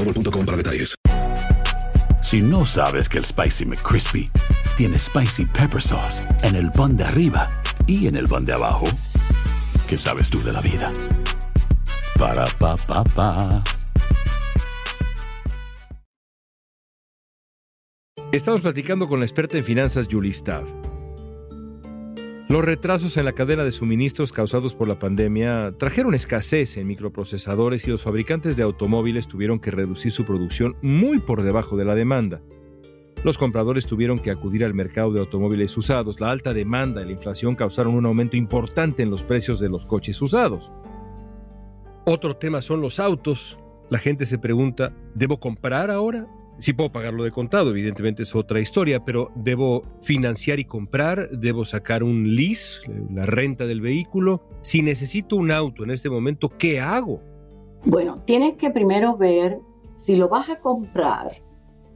boostmobile.com 0.03 0.45
para 0.45 0.57
detalles. 0.57 0.95
Si 2.21 2.41
no 2.41 2.65
sabes 2.65 3.09
que 3.09 3.17
el 3.17 3.25
Spicy 3.25 3.65
McCrispy 3.65 4.29
tiene 4.77 4.97
Spicy 4.97 5.45
Pepper 5.45 5.81
Sauce 5.81 6.21
en 6.43 6.55
el 6.55 6.71
pan 6.71 6.95
de 6.95 7.03
arriba 7.03 7.49
y 7.87 8.07
en 8.07 8.15
el 8.15 8.27
pan 8.27 8.45
de 8.45 8.53
abajo, 8.53 8.85
¿qué 9.87 9.97
sabes 9.97 10.29
tú 10.29 10.41
de 10.43 10.53
la 10.53 10.61
vida? 10.61 10.91
Para, 12.17 12.45
pa, 12.45 12.77
pa, 12.77 13.03
pa. 13.03 13.63
Estamos 18.31 18.61
platicando 18.61 19.07
con 19.07 19.19
la 19.19 19.25
experta 19.25 19.57
en 19.57 19.65
finanzas 19.65 20.07
Julie 20.09 20.31
Staff. 20.31 20.63
Los 22.51 22.65
retrasos 22.65 23.15
en 23.15 23.23
la 23.23 23.31
cadena 23.31 23.63
de 23.63 23.71
suministros 23.71 24.33
causados 24.33 24.75
por 24.75 24.85
la 24.85 24.99
pandemia 24.99 25.73
trajeron 25.77 26.13
escasez 26.13 26.75
en 26.75 26.85
microprocesadores 26.85 27.87
y 27.87 27.91
los 27.91 28.01
fabricantes 28.01 28.57
de 28.57 28.63
automóviles 28.63 29.29
tuvieron 29.29 29.57
que 29.57 29.71
reducir 29.71 30.11
su 30.11 30.25
producción 30.25 30.75
muy 30.81 31.19
por 31.19 31.43
debajo 31.43 31.77
de 31.77 31.85
la 31.85 31.95
demanda. 31.95 32.41
Los 33.23 33.37
compradores 33.37 33.85
tuvieron 33.87 34.19
que 34.19 34.31
acudir 34.31 34.65
al 34.65 34.73
mercado 34.73 35.13
de 35.13 35.21
automóviles 35.21 35.77
usados. 35.77 36.19
La 36.19 36.29
alta 36.29 36.53
demanda 36.53 37.01
y 37.01 37.05
la 37.05 37.13
inflación 37.13 37.55
causaron 37.55 37.95
un 37.95 38.05
aumento 38.05 38.35
importante 38.35 39.01
en 39.01 39.11
los 39.11 39.23
precios 39.23 39.61
de 39.61 39.69
los 39.69 39.85
coches 39.85 40.21
usados. 40.21 40.69
Otro 42.05 42.35
tema 42.35 42.61
son 42.61 42.81
los 42.81 42.99
autos. 42.99 43.57
La 43.89 43.97
gente 43.97 44.25
se 44.25 44.37
pregunta, 44.37 44.93
¿debo 45.15 45.39
comprar 45.39 45.89
ahora? 45.89 46.27
Sí 46.59 46.73
puedo 46.73 46.91
pagarlo 46.91 47.23
de 47.23 47.31
contado, 47.31 47.71
evidentemente 47.71 48.23
es 48.23 48.35
otra 48.35 48.59
historia, 48.59 49.03
pero 49.03 49.31
debo 49.35 49.83
financiar 50.01 50.59
y 50.59 50.65
comprar, 50.65 51.29
debo 51.31 51.65
sacar 51.65 52.03
un 52.03 52.35
lease, 52.35 52.81
la 53.11 53.25
renta 53.25 53.65
del 53.65 53.81
vehículo. 53.81 54.43
Si 54.61 54.81
necesito 54.81 55.37
un 55.37 55.51
auto 55.51 55.83
en 55.83 55.91
este 55.91 56.09
momento, 56.09 56.49
¿qué 56.49 56.79
hago? 56.79 57.19
Bueno, 57.85 58.21
tienes 58.25 58.55
que 58.55 58.69
primero 58.69 59.17
ver 59.17 59.59
si 59.95 60.15
lo 60.15 60.29
vas 60.29 60.49
a 60.49 60.59
comprar, 60.59 61.41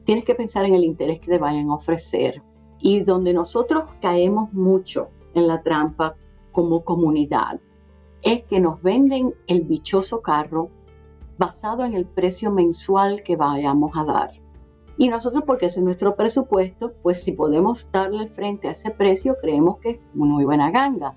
tienes 0.03 0.25
que 0.25 0.33
pensar 0.33 0.65
en 0.65 0.73
el 0.73 0.83
interés 0.83 1.19
que 1.19 1.27
te 1.27 1.37
vayan 1.37 1.69
a 1.69 1.75
ofrecer. 1.75 2.41
Y 2.79 3.01
donde 3.01 3.33
nosotros 3.33 3.85
caemos 4.01 4.51
mucho 4.53 5.09
en 5.33 5.47
la 5.47 5.61
trampa 5.61 6.15
como 6.51 6.83
comunidad 6.83 7.59
es 8.21 8.43
que 8.43 8.59
nos 8.59 8.81
venden 8.81 9.33
el 9.47 9.67
dichoso 9.67 10.21
carro 10.21 10.69
basado 11.37 11.85
en 11.85 11.93
el 11.93 12.05
precio 12.05 12.51
mensual 12.51 13.21
que 13.23 13.35
vayamos 13.35 13.91
a 13.95 14.03
dar. 14.03 14.31
Y 14.97 15.09
nosotros, 15.09 15.43
porque 15.45 15.65
ese 15.65 15.79
es 15.79 15.85
nuestro 15.85 16.15
presupuesto, 16.15 16.93
pues 17.03 17.21
si 17.21 17.33
podemos 17.33 17.91
darle 17.91 18.27
frente 18.27 18.69
a 18.69 18.71
ese 18.71 18.91
precio, 18.91 19.37
creemos 19.41 19.79
que 19.79 19.89
es 19.89 19.99
muy 20.13 20.45
buena 20.45 20.71
ganga. 20.71 21.15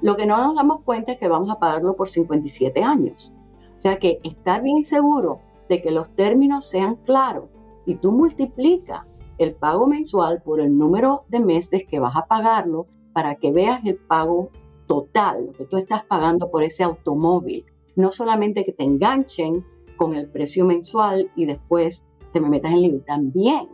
Lo 0.00 0.16
que 0.16 0.26
no 0.26 0.38
nos 0.38 0.54
damos 0.54 0.80
cuenta 0.82 1.12
es 1.12 1.18
que 1.18 1.28
vamos 1.28 1.50
a 1.50 1.58
pagarlo 1.58 1.94
por 1.94 2.08
57 2.08 2.82
años. 2.82 3.34
O 3.76 3.80
sea 3.80 3.98
que 3.98 4.20
estar 4.22 4.62
bien 4.62 4.82
seguro 4.82 5.40
de 5.68 5.82
que 5.82 5.90
los 5.90 6.08
términos 6.14 6.66
sean 6.66 6.96
claros 6.96 7.44
y 7.84 7.96
tú 7.96 8.12
multiplica 8.12 9.06
el 9.38 9.54
pago 9.54 9.86
mensual 9.86 10.42
por 10.42 10.60
el 10.60 10.76
número 10.76 11.24
de 11.28 11.40
meses 11.40 11.82
que 11.88 12.00
vas 12.00 12.16
a 12.16 12.26
pagarlo 12.26 12.86
para 13.12 13.36
que 13.36 13.52
veas 13.52 13.84
el 13.84 13.96
pago 13.96 14.50
total, 14.86 15.46
lo 15.46 15.52
que 15.52 15.64
tú 15.66 15.76
estás 15.76 16.04
pagando 16.04 16.50
por 16.50 16.62
ese 16.62 16.82
automóvil. 16.82 17.66
No 17.94 18.10
solamente 18.10 18.64
que 18.64 18.72
te 18.72 18.84
enganchen 18.84 19.64
con 19.96 20.14
el 20.14 20.28
precio 20.28 20.64
mensual 20.64 21.30
y 21.36 21.44
después 21.44 22.04
te 22.32 22.40
me 22.40 22.48
metas 22.48 22.72
en 22.72 22.82
lío. 22.82 23.00
También 23.06 23.68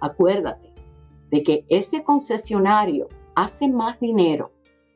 acuérdate 0.00 0.72
de 1.30 1.42
que 1.42 1.64
ese 1.68 2.02
concesionario 2.04 3.08
hace 3.34 3.68
más 3.68 3.98
dinero 4.00 4.50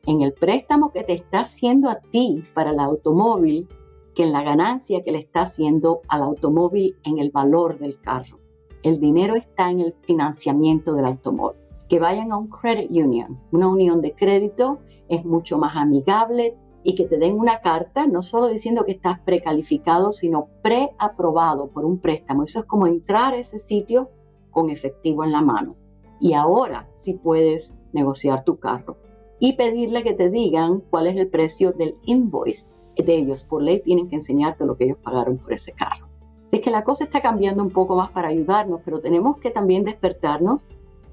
en 0.05 0.21
el 0.21 0.33
préstamo 0.33 0.91
que 0.91 1.03
te 1.03 1.13
está 1.13 1.41
haciendo 1.41 1.89
a 1.89 1.99
ti 1.99 2.43
para 2.53 2.71
el 2.71 2.79
automóvil 2.79 3.67
que 4.15 4.23
en 4.23 4.31
la 4.31 4.43
ganancia 4.43 5.03
que 5.03 5.11
le 5.11 5.19
está 5.19 5.41
haciendo 5.41 6.01
al 6.07 6.23
automóvil 6.23 6.95
en 7.03 7.19
el 7.19 7.31
valor 7.31 7.77
del 7.79 7.99
carro. 7.99 8.37
El 8.83 8.99
dinero 8.99 9.35
está 9.35 9.69
en 9.69 9.81
el 9.81 9.93
financiamiento 10.01 10.93
del 10.93 11.05
automóvil. 11.05 11.59
Que 11.89 11.99
vayan 11.99 12.31
a 12.31 12.37
un 12.37 12.47
credit 12.47 12.91
union, 12.91 13.39
una 13.51 13.67
unión 13.67 14.01
de 14.01 14.13
crédito, 14.13 14.79
es 15.09 15.25
mucho 15.25 15.57
más 15.57 15.75
amigable, 15.75 16.55
y 16.83 16.95
que 16.95 17.05
te 17.05 17.17
den 17.17 17.37
una 17.37 17.61
carta, 17.61 18.07
no 18.07 18.21
solo 18.21 18.47
diciendo 18.47 18.85
que 18.85 18.93
estás 18.93 19.19
precalificado, 19.19 20.11
sino 20.11 20.47
preaprobado 20.61 21.67
por 21.67 21.85
un 21.85 21.99
préstamo. 21.99 22.43
Eso 22.43 22.59
es 22.59 22.65
como 22.65 22.87
entrar 22.87 23.33
a 23.33 23.37
ese 23.37 23.59
sitio 23.59 24.09
con 24.51 24.69
efectivo 24.69 25.23
en 25.23 25.31
la 25.31 25.41
mano. 25.41 25.75
Y 26.19 26.33
ahora 26.33 26.87
sí 26.93 27.13
puedes 27.13 27.77
negociar 27.93 28.43
tu 28.43 28.59
carro 28.59 28.97
y 29.39 29.53
pedirle 29.53 30.03
que 30.03 30.13
te 30.13 30.29
digan 30.29 30.81
cuál 30.89 31.07
es 31.07 31.17
el 31.17 31.27
precio 31.27 31.71
del 31.71 31.95
invoice 32.03 32.67
de 32.95 33.15
ellos. 33.15 33.43
Por 33.43 33.61
ley 33.61 33.81
tienen 33.81 34.09
que 34.09 34.15
enseñarte 34.15 34.65
lo 34.65 34.75
que 34.75 34.85
ellos 34.85 34.97
pagaron 35.01 35.37
por 35.37 35.53
ese 35.53 35.71
carro. 35.71 36.07
Así 36.47 36.61
que 36.61 36.71
la 36.71 36.83
cosa 36.83 37.03
está 37.03 37.21
cambiando 37.21 37.63
un 37.63 37.69
poco 37.69 37.95
más 37.95 38.11
para 38.11 38.29
ayudarnos, 38.29 38.81
pero 38.83 38.99
tenemos 38.99 39.37
que 39.37 39.51
también 39.51 39.83
despertarnos 39.83 40.61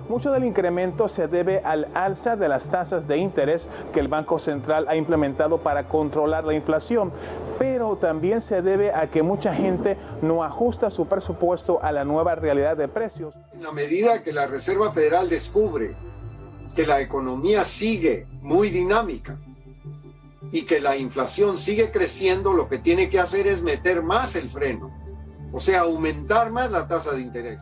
Mucho 0.10 0.32
del 0.32 0.44
incremento 0.44 1.08
se 1.08 1.28
debe 1.28 1.60
al 1.60 1.88
alza 1.94 2.36
de 2.36 2.50
las 2.50 2.70
tasas 2.70 3.08
de 3.08 3.18
interés 3.18 3.68
que 3.94 4.00
el 4.00 4.10
Banco 4.10 4.38
Central 4.38 4.86
ha 4.90 4.96
implementado 4.96 5.60
para 5.60 5.88
controlar 5.88 6.44
la 6.44 6.54
inflación, 6.54 7.12
pero 7.58 7.96
también 7.96 8.42
se 8.42 8.62
debe 8.62 8.94
a 8.94 9.10
que 9.10 9.24
mucha 9.24 9.56
gente 9.56 9.98
no 10.22 10.44
ajusta 10.44 10.92
su 10.92 11.08
presupuesto 11.08 11.82
a 11.82 11.92
la 11.92 12.04
nueva 12.04 12.36
realidad 12.36 12.76
de 12.76 12.90
precios. 12.90 13.34
En 13.54 13.64
la 13.64 13.72
medida 13.72 14.22
que 14.22 14.34
la 14.34 14.48
Reserva 14.48 14.92
Federal 14.92 15.30
descubre 15.30 15.96
que 16.76 16.86
la 16.86 17.00
economía 17.00 17.64
sigue 17.64 18.28
muy 18.42 18.70
dinámica 18.70 19.40
y 20.52 20.64
que 20.64 20.80
la 20.80 20.98
inflación 20.98 21.58
sigue 21.58 21.92
creciendo, 21.92 22.54
lo 22.54 22.68
que 22.68 22.78
tiene 22.78 23.10
que 23.10 23.20
hacer 23.20 23.48
es 23.48 23.64
meter 23.64 24.04
más 24.04 24.36
el 24.36 24.50
freno, 24.50 24.92
o 25.52 25.60
sea, 25.60 25.82
aumentar 25.82 26.52
más 26.52 26.72
la 26.72 26.88
tasa 26.88 27.14
de 27.14 27.22
interés. 27.22 27.62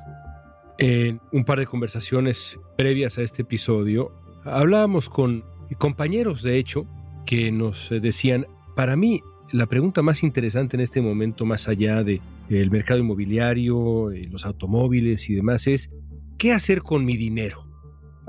En 0.77 1.19
un 1.31 1.43
par 1.43 1.60
de 1.60 1.65
conversaciones 1.65 2.58
previas 2.77 3.17
a 3.17 3.22
este 3.22 3.41
episodio, 3.41 4.12
hablábamos 4.43 5.10
con 5.10 5.43
compañeros, 5.77 6.41
de 6.41 6.58
hecho, 6.58 6.88
que 7.25 7.51
nos 7.51 7.89
decían, 7.89 8.48
para 8.75 8.96
mí, 8.96 9.22
la 9.51 9.67
pregunta 9.67 10.01
más 10.01 10.24
interesante 10.24 10.77
en 10.77 10.81
este 10.81 11.01
momento, 11.01 11.46
más 11.46 11.67
allá 11.67 12.03
de 12.03 12.22
el 12.50 12.72
mercado 12.72 13.00
inmobiliario, 13.00 14.10
los 14.31 14.46
automóviles 14.46 15.29
y 15.29 15.36
demás, 15.36 15.67
es 15.67 15.91
¿qué 16.38 16.53
hacer 16.53 16.81
con 16.81 17.05
mi 17.05 17.17
dinero? 17.17 17.68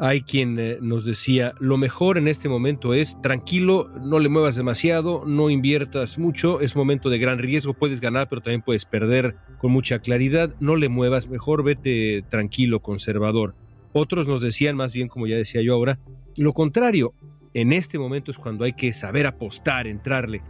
Hay 0.03 0.23
quien 0.23 0.59
eh, 0.59 0.79
nos 0.81 1.05
decía, 1.05 1.53
lo 1.61 1.77
mejor 1.77 2.17
en 2.17 2.27
este 2.27 2.49
momento 2.49 2.95
es 2.95 3.21
tranquilo, 3.21 3.87
no 4.01 4.19
le 4.19 4.31
muevas 4.31 4.57
demasiado, 4.57 5.25
no 5.27 5.51
inviertas 5.51 6.17
mucho, 6.19 6.63
es 6.63 6.75
momento 6.75 7.11
de 7.11 7.19
gran 7.19 7.39
riesgo, 7.39 7.75
puedes 7.75 8.01
ganar, 8.01 8.27
pero 8.31 8.41
también 8.41 8.63
puedes 8.63 8.87
perder 8.87 9.37
con 9.59 9.73
mucha 9.73 9.99
claridad, 9.99 10.55
no 10.59 10.77
le 10.77 10.89
muevas, 10.89 11.29
mejor 11.29 11.63
vete 11.65 12.25
tranquilo, 12.31 12.81
conservador. 12.81 13.55
Otros 13.93 14.27
nos 14.27 14.41
decían, 14.41 14.75
más 14.75 14.95
bien 14.95 15.09
como 15.09 15.27
ya 15.27 15.37
decía 15.37 15.61
yo 15.61 15.75
ahora, 15.75 15.99
lo 16.35 16.55
contrario, 16.55 17.13
en 17.53 17.75
este 17.75 17.99
momento 17.99 18.31
es 18.31 18.39
cuando 18.39 18.65
hay 18.65 18.73
que 18.73 18.95
saber 18.95 19.27
apostar, 19.27 19.87
entrarle. 19.87 20.41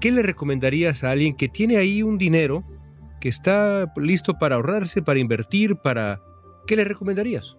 ¿Qué 0.00 0.12
le 0.12 0.22
recomendarías 0.22 1.02
a 1.02 1.10
alguien 1.10 1.34
que 1.34 1.48
tiene 1.48 1.78
ahí 1.78 2.04
un 2.04 2.16
dinero 2.16 2.62
que 3.20 3.28
está 3.28 3.92
listo 3.96 4.38
para 4.38 4.54
ahorrarse, 4.54 5.02
para 5.02 5.18
invertir, 5.18 5.74
para... 5.74 6.22
¿Qué 6.68 6.76
le 6.76 6.84
recomendarías? 6.84 7.56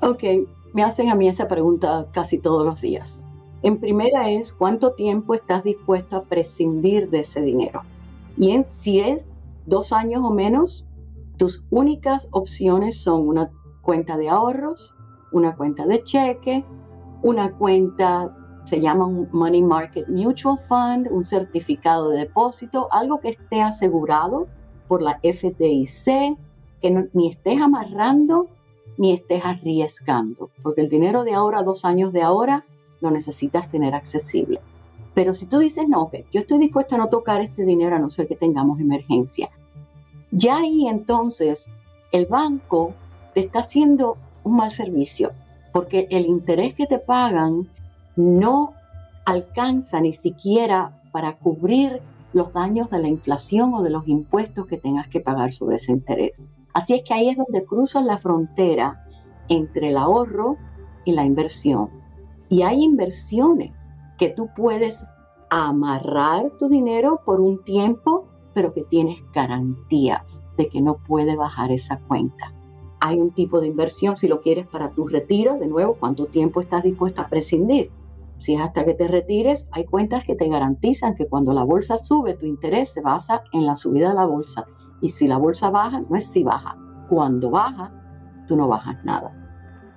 Ok, 0.00 0.24
me 0.72 0.82
hacen 0.82 1.10
a 1.10 1.14
mí 1.14 1.28
esa 1.28 1.48
pregunta 1.48 2.06
casi 2.12 2.38
todos 2.38 2.64
los 2.64 2.80
días. 2.80 3.22
En 3.62 3.78
primera 3.78 4.30
es 4.30 4.52
cuánto 4.52 4.92
tiempo 4.92 5.34
estás 5.34 5.62
dispuesto 5.62 6.16
a 6.16 6.24
prescindir 6.24 7.10
de 7.10 7.20
ese 7.20 7.40
dinero. 7.40 7.82
Y 8.36 8.50
en 8.50 8.64
si 8.64 9.00
es 9.00 9.28
dos 9.66 9.92
años 9.92 10.22
o 10.24 10.30
menos, 10.30 10.86
tus 11.36 11.62
únicas 11.70 12.28
opciones 12.32 13.00
son 13.00 13.28
una 13.28 13.50
cuenta 13.82 14.16
de 14.16 14.28
ahorros, 14.28 14.94
una 15.32 15.54
cuenta 15.54 15.86
de 15.86 16.02
cheque, 16.02 16.64
una 17.22 17.52
cuenta, 17.52 18.36
se 18.64 18.80
llama 18.80 19.06
un 19.06 19.28
Money 19.32 19.62
Market 19.62 20.08
Mutual 20.08 20.58
Fund, 20.68 21.08
un 21.10 21.24
certificado 21.24 22.08
de 22.10 22.18
depósito, 22.18 22.88
algo 22.90 23.20
que 23.20 23.30
esté 23.30 23.62
asegurado 23.62 24.48
por 24.88 25.02
la 25.02 25.20
FDIC, 25.22 26.36
que 26.80 27.08
ni 27.12 27.30
estés 27.30 27.60
amarrando 27.60 28.48
ni 28.98 29.12
estés 29.12 29.44
arriesgando, 29.44 30.50
porque 30.62 30.82
el 30.82 30.88
dinero 30.88 31.24
de 31.24 31.34
ahora, 31.34 31.62
dos 31.62 31.84
años 31.84 32.12
de 32.12 32.22
ahora, 32.22 32.64
lo 33.00 33.10
necesitas 33.10 33.70
tener 33.70 33.94
accesible. 33.94 34.60
Pero 35.14 35.34
si 35.34 35.46
tú 35.46 35.58
dices, 35.58 35.88
no, 35.88 36.10
que 36.10 36.24
yo 36.32 36.40
estoy 36.40 36.58
dispuesto 36.58 36.94
a 36.94 36.98
no 36.98 37.08
tocar 37.08 37.40
este 37.40 37.64
dinero 37.64 37.96
a 37.96 37.98
no 37.98 38.10
ser 38.10 38.28
que 38.28 38.36
tengamos 38.36 38.80
emergencia, 38.80 39.50
ya 40.30 40.58
ahí 40.58 40.86
entonces 40.86 41.68
el 42.12 42.26
banco 42.26 42.94
te 43.34 43.40
está 43.40 43.60
haciendo 43.60 44.16
un 44.44 44.56
mal 44.56 44.70
servicio, 44.70 45.32
porque 45.72 46.06
el 46.10 46.26
interés 46.26 46.74
que 46.74 46.86
te 46.86 46.98
pagan 46.98 47.68
no 48.16 48.72
alcanza 49.24 50.00
ni 50.00 50.12
siquiera 50.12 51.00
para 51.12 51.36
cubrir 51.36 52.00
los 52.32 52.52
daños 52.52 52.90
de 52.90 52.98
la 52.98 53.08
inflación 53.08 53.74
o 53.74 53.82
de 53.82 53.90
los 53.90 54.06
impuestos 54.08 54.66
que 54.66 54.78
tengas 54.78 55.08
que 55.08 55.20
pagar 55.20 55.52
sobre 55.52 55.76
ese 55.76 55.92
interés. 55.92 56.42
Así 56.72 56.94
es 56.94 57.02
que 57.04 57.14
ahí 57.14 57.28
es 57.28 57.36
donde 57.36 57.64
cruzan 57.64 58.06
la 58.06 58.18
frontera 58.18 59.04
entre 59.48 59.90
el 59.90 59.96
ahorro 59.96 60.56
y 61.04 61.12
la 61.12 61.24
inversión. 61.24 61.90
Y 62.48 62.62
hay 62.62 62.82
inversiones 62.82 63.72
que 64.18 64.30
tú 64.30 64.48
puedes 64.56 65.04
amarrar 65.50 66.50
tu 66.58 66.68
dinero 66.68 67.20
por 67.24 67.40
un 67.40 67.62
tiempo, 67.64 68.26
pero 68.54 68.72
que 68.72 68.82
tienes 68.84 69.22
garantías 69.34 70.42
de 70.56 70.68
que 70.68 70.80
no 70.80 70.96
puede 70.96 71.36
bajar 71.36 71.72
esa 71.72 71.98
cuenta. 71.98 72.52
Hay 73.00 73.18
un 73.18 73.32
tipo 73.32 73.60
de 73.60 73.66
inversión, 73.66 74.16
si 74.16 74.28
lo 74.28 74.40
quieres 74.40 74.66
para 74.66 74.90
tu 74.90 75.08
retiro, 75.08 75.58
de 75.58 75.66
nuevo, 75.66 75.96
¿cuánto 75.98 76.26
tiempo 76.26 76.60
estás 76.60 76.84
dispuesto 76.84 77.20
a 77.20 77.28
prescindir? 77.28 77.90
Si 78.42 78.56
es 78.56 78.60
hasta 78.60 78.84
que 78.84 78.94
te 78.94 79.06
retires, 79.06 79.68
hay 79.70 79.84
cuentas 79.84 80.24
que 80.24 80.34
te 80.34 80.48
garantizan 80.48 81.14
que 81.14 81.28
cuando 81.28 81.52
la 81.52 81.62
bolsa 81.62 81.96
sube, 81.96 82.34
tu 82.34 82.44
interés 82.44 82.92
se 82.92 83.00
basa 83.00 83.44
en 83.52 83.66
la 83.66 83.76
subida 83.76 84.08
de 84.08 84.16
la 84.16 84.26
bolsa 84.26 84.66
y 85.00 85.10
si 85.10 85.28
la 85.28 85.36
bolsa 85.36 85.70
baja, 85.70 86.02
no 86.10 86.16
es 86.16 86.26
si 86.26 86.42
baja. 86.42 86.76
Cuando 87.08 87.50
baja, 87.50 87.92
tú 88.48 88.56
no 88.56 88.66
bajas 88.66 88.96
nada. 89.04 89.30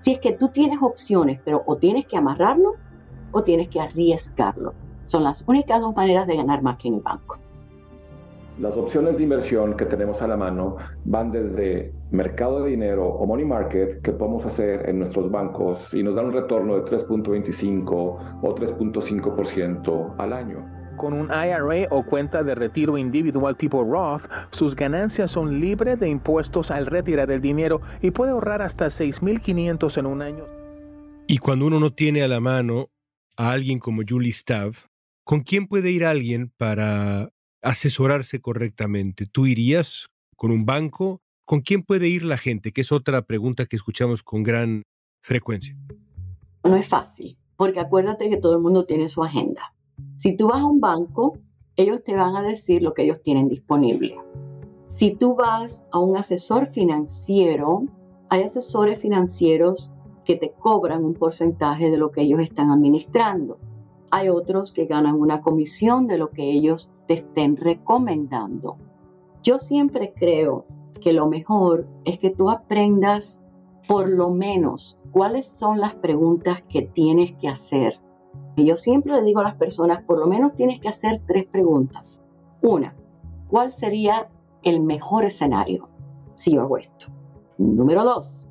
Si 0.01 0.11
es 0.11 0.19
que 0.19 0.33
tú 0.33 0.49
tienes 0.49 0.77
opciones, 0.79 1.39
pero 1.43 1.63
o 1.65 1.77
tienes 1.77 2.05
que 2.05 2.17
amarrarlo 2.17 2.75
o 3.31 3.41
tienes 3.41 3.67
que 3.69 3.81
arriesgarlo. 3.81 4.75
Son 5.07 5.23
las 5.23 5.43
únicas 5.47 5.81
dos 5.81 5.95
maneras 5.95 6.27
de 6.27 6.35
ganar 6.35 6.61
más 6.61 6.77
que 6.77 6.89
en 6.89 6.93
el 6.93 7.01
banco. 7.01 7.39
Las 8.59 8.77
opciones 8.77 9.17
de 9.17 9.23
inversión 9.23 9.75
que 9.75 9.85
tenemos 9.85 10.21
a 10.21 10.27
la 10.27 10.37
mano 10.37 10.77
van 11.03 11.29
desde 11.29 11.91
mercado 12.11 12.63
de 12.63 12.69
dinero 12.69 13.05
o 13.05 13.25
money 13.25 13.43
market 13.43 14.01
que 14.01 14.13
podemos 14.13 14.45
hacer 14.45 14.87
en 14.87 14.99
nuestros 14.99 15.29
bancos 15.29 15.93
y 15.93 16.01
nos 16.01 16.15
dan 16.15 16.27
un 16.27 16.33
retorno 16.33 16.77
de 16.77 16.83
3.25 16.83 17.91
o 18.41 18.55
3.5% 18.55 20.15
al 20.17 20.33
año 20.33 20.75
con 20.95 21.11
un 21.11 21.27
IRA 21.27 21.89
o 21.91 22.05
cuenta 22.05 22.41
de 22.41 22.55
retiro 22.55 22.97
individual 22.97 23.57
tipo 23.57 23.83
Roth, 23.83 24.29
sus 24.51 24.77
ganancias 24.77 25.29
son 25.31 25.59
libres 25.59 25.99
de 25.99 26.07
impuestos 26.07 26.71
al 26.71 26.85
retirar 26.85 27.31
el 27.31 27.41
dinero 27.41 27.81
y 28.01 28.11
puede 28.11 28.31
ahorrar 28.31 28.61
hasta 28.61 28.85
6.500 28.85 29.97
en 29.97 30.05
un 30.05 30.21
año. 30.21 30.45
Y 31.27 31.39
cuando 31.39 31.67
uno 31.67 31.81
no 31.81 31.91
tiene 31.91 32.23
a 32.23 32.29
la 32.29 32.39
mano 32.39 32.87
a 33.35 33.51
alguien 33.51 33.79
como 33.79 34.03
Julie 34.07 34.31
Stav, 34.31 34.71
¿con 35.25 35.41
quién 35.41 35.67
puede 35.67 35.91
ir 35.91 36.05
alguien 36.05 36.53
para 36.55 37.29
asesorarse 37.65 38.39
correctamente? 38.39 39.25
¿Tú 39.25 39.47
irías 39.47 40.07
con 40.37 40.51
un 40.51 40.65
banco? 40.65 41.19
¿Con 41.45 41.61
quién 41.61 41.83
puede 41.83 42.07
ir 42.07 42.23
la 42.23 42.37
gente? 42.37 42.71
Que 42.71 42.81
es 42.81 42.91
otra 42.91 43.23
pregunta 43.23 43.65
que 43.65 43.75
escuchamos 43.75 44.23
con 44.23 44.43
gran 44.43 44.83
frecuencia. 45.21 45.75
No 46.63 46.75
es 46.75 46.87
fácil, 46.87 47.37
porque 47.57 47.79
acuérdate 47.79 48.29
que 48.29 48.37
todo 48.37 48.53
el 48.53 48.61
mundo 48.61 48.85
tiene 48.85 49.09
su 49.09 49.23
agenda. 49.23 49.73
Si 50.15 50.37
tú 50.37 50.47
vas 50.47 50.61
a 50.61 50.65
un 50.65 50.79
banco, 50.79 51.39
ellos 51.75 52.03
te 52.03 52.15
van 52.15 52.35
a 52.35 52.43
decir 52.43 52.83
lo 52.83 52.93
que 52.93 53.03
ellos 53.03 53.21
tienen 53.21 53.49
disponible. 53.49 54.15
Si 54.87 55.15
tú 55.15 55.35
vas 55.35 55.85
a 55.91 55.99
un 55.99 56.17
asesor 56.17 56.67
financiero, 56.67 57.85
hay 58.29 58.43
asesores 58.43 58.99
financieros 58.99 59.91
que 60.23 60.35
te 60.35 60.51
cobran 60.51 61.03
un 61.03 61.13
porcentaje 61.13 61.89
de 61.89 61.97
lo 61.97 62.11
que 62.11 62.21
ellos 62.21 62.39
están 62.39 62.69
administrando. 62.69 63.59
Hay 64.15 64.29
otros 64.29 64.71
que 64.71 64.85
ganan 64.85 65.15
una 65.15 65.41
comisión 65.41 66.07
de 66.07 66.17
lo 66.17 66.29
que 66.29 66.49
ellos 66.49 66.89
te 67.05 67.15
estén 67.15 67.57
recomendando. 67.57 68.77
Yo 69.43 69.59
siempre 69.59 70.13
creo 70.15 70.65
que 71.01 71.11
lo 71.11 71.27
mejor 71.27 71.85
es 72.05 72.17
que 72.19 72.29
tú 72.29 72.49
aprendas 72.49 73.41
por 73.89 74.07
lo 74.07 74.29
menos 74.29 74.97
cuáles 75.11 75.45
son 75.45 75.81
las 75.81 75.95
preguntas 75.95 76.61
que 76.69 76.83
tienes 76.83 77.33
que 77.33 77.49
hacer 77.49 77.99
y 78.55 78.63
yo 78.63 78.77
siempre 78.77 79.11
le 79.11 79.21
digo 79.21 79.41
a 79.41 79.43
las 79.43 79.55
personas, 79.55 80.01
por 80.03 80.17
lo 80.17 80.27
menos 80.27 80.55
tienes 80.55 80.79
que 80.79 80.87
hacer 80.87 81.21
tres 81.27 81.43
preguntas. 81.47 82.21
Una, 82.61 82.95
¿cuál 83.49 83.69
sería 83.69 84.29
el 84.63 84.79
mejor 84.79 85.25
escenario 85.25 85.89
si 86.37 86.53
yo 86.53 86.61
hago 86.61 86.77
esto? 86.77 87.07
Número 87.57 88.05
dos, 88.05 88.47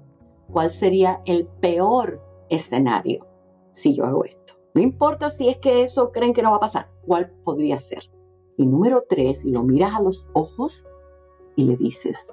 ¿cuál 0.53 0.71
sería 0.71 1.23
el 1.25 1.47
peor 1.47 2.21
escenario 2.51 3.27
si 3.73 3.95
yo 3.95 4.05
hago 4.05 4.27
esto? 4.27 4.44
No 4.75 4.83
importa 4.83 5.31
si 5.31 5.49
es 5.49 5.57
que 5.59 5.83
eso 5.83 6.13
creen 6.13 6.35
que 6.35 6.43
no 6.43 6.51
va 6.51 6.57
a 6.57 6.61
pasar, 6.61 6.91
¿cuál 7.07 7.31
podría 7.45 7.79
ser? 7.79 8.11
Y 8.57 8.67
número 8.67 9.05
tres, 9.09 9.45
y 9.45 9.53
lo 9.53 9.63
miras 9.63 9.95
a 9.95 10.03
los 10.03 10.29
ojos 10.33 10.87
y 11.57 11.65
le 11.65 11.77
dices, 11.77 12.33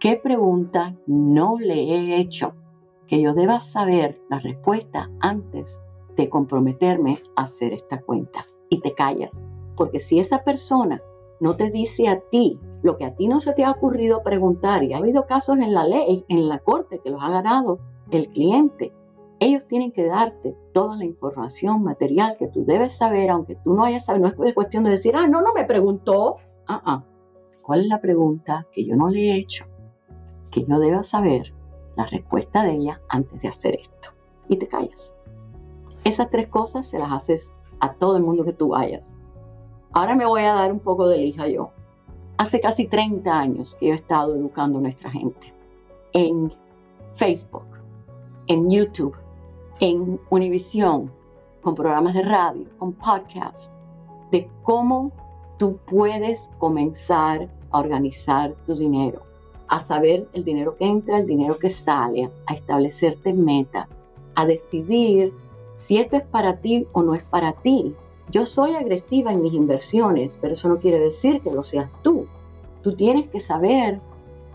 ¿Qué 0.00 0.16
pregunta 0.16 0.96
no 1.06 1.58
le 1.58 1.74
he 1.74 2.16
hecho? 2.20 2.54
Que 3.06 3.20
yo 3.20 3.34
deba 3.34 3.60
saber 3.60 4.18
la 4.30 4.38
respuesta 4.38 5.10
antes 5.20 5.78
de 6.16 6.30
comprometerme 6.30 7.18
a 7.36 7.42
hacer 7.42 7.74
esta 7.74 8.00
cuenta. 8.00 8.46
Y 8.70 8.80
te 8.80 8.94
callas. 8.94 9.44
Porque 9.76 10.00
si 10.00 10.18
esa 10.18 10.42
persona 10.42 11.02
no 11.38 11.54
te 11.54 11.70
dice 11.70 12.08
a 12.08 12.18
ti 12.30 12.58
lo 12.82 12.96
que 12.96 13.04
a 13.04 13.14
ti 13.14 13.28
no 13.28 13.40
se 13.40 13.52
te 13.52 13.62
ha 13.62 13.72
ocurrido 13.72 14.22
preguntar, 14.22 14.82
y 14.84 14.94
ha 14.94 14.96
habido 14.96 15.26
casos 15.26 15.58
en 15.58 15.74
la 15.74 15.84
ley, 15.84 16.24
en 16.28 16.48
la 16.48 16.60
corte, 16.60 17.00
que 17.00 17.10
los 17.10 17.22
ha 17.22 17.28
ganado 17.28 17.78
el 18.10 18.28
cliente, 18.28 18.94
ellos 19.40 19.66
tienen 19.66 19.90
que 19.90 20.04
darte 20.04 20.54
toda 20.72 20.96
la 20.96 21.06
información 21.06 21.82
material 21.82 22.36
que 22.38 22.48
tú 22.48 22.66
debes 22.66 22.98
saber, 22.98 23.30
aunque 23.30 23.56
tú 23.56 23.72
no 23.74 23.84
hayas 23.84 24.04
sabido. 24.04 24.30
No 24.36 24.44
es 24.44 24.54
cuestión 24.54 24.84
de 24.84 24.90
decir, 24.90 25.16
ah, 25.16 25.26
no, 25.26 25.40
no 25.40 25.54
me 25.54 25.64
preguntó. 25.64 26.36
Ah, 26.68 26.82
ah. 26.84 27.04
¿Cuál 27.62 27.80
es 27.80 27.86
la 27.86 28.02
pregunta 28.02 28.66
que 28.70 28.84
yo 28.84 28.96
no 28.96 29.08
le 29.08 29.20
he 29.20 29.38
hecho? 29.38 29.64
Que 30.50 30.64
yo 30.64 30.78
deba 30.78 31.02
saber 31.02 31.54
la 31.96 32.04
respuesta 32.04 32.62
de 32.62 32.74
ella 32.74 33.00
antes 33.08 33.40
de 33.40 33.48
hacer 33.48 33.76
esto. 33.80 34.10
Y 34.48 34.58
te 34.58 34.68
callas. 34.68 35.16
Esas 36.04 36.28
tres 36.30 36.48
cosas 36.48 36.86
se 36.86 36.98
las 36.98 37.10
haces 37.10 37.54
a 37.80 37.94
todo 37.94 38.18
el 38.18 38.22
mundo 38.22 38.44
que 38.44 38.52
tú 38.52 38.68
vayas. 38.68 39.18
Ahora 39.92 40.14
me 40.14 40.26
voy 40.26 40.42
a 40.42 40.52
dar 40.52 40.70
un 40.70 40.80
poco 40.80 41.08
de 41.08 41.16
lija 41.16 41.48
yo. 41.48 41.70
Hace 42.36 42.60
casi 42.60 42.86
30 42.86 43.38
años 43.38 43.74
que 43.80 43.86
yo 43.86 43.92
he 43.92 43.96
estado 43.96 44.34
educando 44.34 44.78
a 44.78 44.82
nuestra 44.82 45.10
gente 45.10 45.54
en 46.12 46.52
Facebook, 47.14 47.66
en 48.46 48.70
YouTube, 48.70 49.14
en 49.80 50.20
Univision, 50.28 51.10
con 51.62 51.74
programas 51.74 52.14
de 52.14 52.22
radio, 52.22 52.66
con 52.78 52.92
podcasts, 52.92 53.72
de 54.30 54.48
cómo 54.62 55.10
tú 55.58 55.78
puedes 55.86 56.50
comenzar 56.58 57.48
a 57.70 57.78
organizar 57.78 58.54
tu 58.66 58.74
dinero, 58.74 59.22
a 59.68 59.80
saber 59.80 60.28
el 60.34 60.44
dinero 60.44 60.76
que 60.76 60.86
entra, 60.86 61.18
el 61.18 61.26
dinero 61.26 61.58
que 61.58 61.70
sale, 61.70 62.30
a 62.46 62.54
establecerte 62.54 63.32
meta, 63.32 63.88
a 64.34 64.46
decidir 64.46 65.32
si 65.76 65.96
esto 65.96 66.18
es 66.18 66.24
para 66.24 66.58
ti 66.58 66.86
o 66.92 67.02
no 67.02 67.14
es 67.14 67.22
para 67.24 67.52
ti. 67.52 67.94
Yo 68.30 68.44
soy 68.44 68.74
agresiva 68.74 69.32
en 69.32 69.42
mis 69.42 69.54
inversiones, 69.54 70.38
pero 70.40 70.54
eso 70.54 70.68
no 70.68 70.78
quiere 70.78 70.98
decir 70.98 71.40
que 71.40 71.52
lo 71.52 71.64
seas 71.64 71.90
tú. 72.02 72.26
Tú 72.82 72.94
tienes 72.94 73.28
que 73.28 73.40
saber 73.40 74.00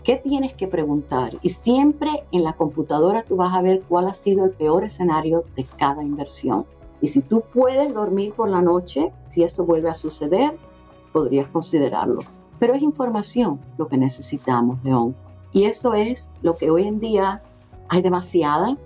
¿Qué 0.06 0.14
tienes 0.14 0.54
que 0.54 0.68
preguntar? 0.68 1.32
Y 1.42 1.48
siempre 1.48 2.22
en 2.30 2.44
la 2.44 2.52
computadora 2.52 3.24
tú 3.24 3.34
vas 3.34 3.52
a 3.52 3.60
ver 3.60 3.82
cuál 3.88 4.06
ha 4.06 4.14
sido 4.14 4.44
el 4.44 4.52
peor 4.52 4.84
escenario 4.84 5.42
de 5.56 5.64
cada 5.64 6.04
inversión. 6.04 6.64
Y 7.00 7.08
si 7.08 7.22
tú 7.22 7.42
puedes 7.52 7.92
dormir 7.92 8.32
por 8.32 8.48
la 8.48 8.62
noche, 8.62 9.12
si 9.26 9.42
eso 9.42 9.64
vuelve 9.64 9.90
a 9.90 9.94
suceder, 9.94 10.56
podrías 11.12 11.48
considerarlo. 11.48 12.20
Pero 12.60 12.74
es 12.74 12.82
información 12.82 13.58
lo 13.78 13.88
que 13.88 13.96
necesitamos, 13.96 14.78
León. 14.84 15.16
Y 15.52 15.64
eso 15.64 15.92
es 15.94 16.30
lo 16.40 16.54
que 16.54 16.70
hoy 16.70 16.86
en 16.86 17.00
día 17.00 17.42
hay 17.88 18.00
demasiada, 18.00 18.76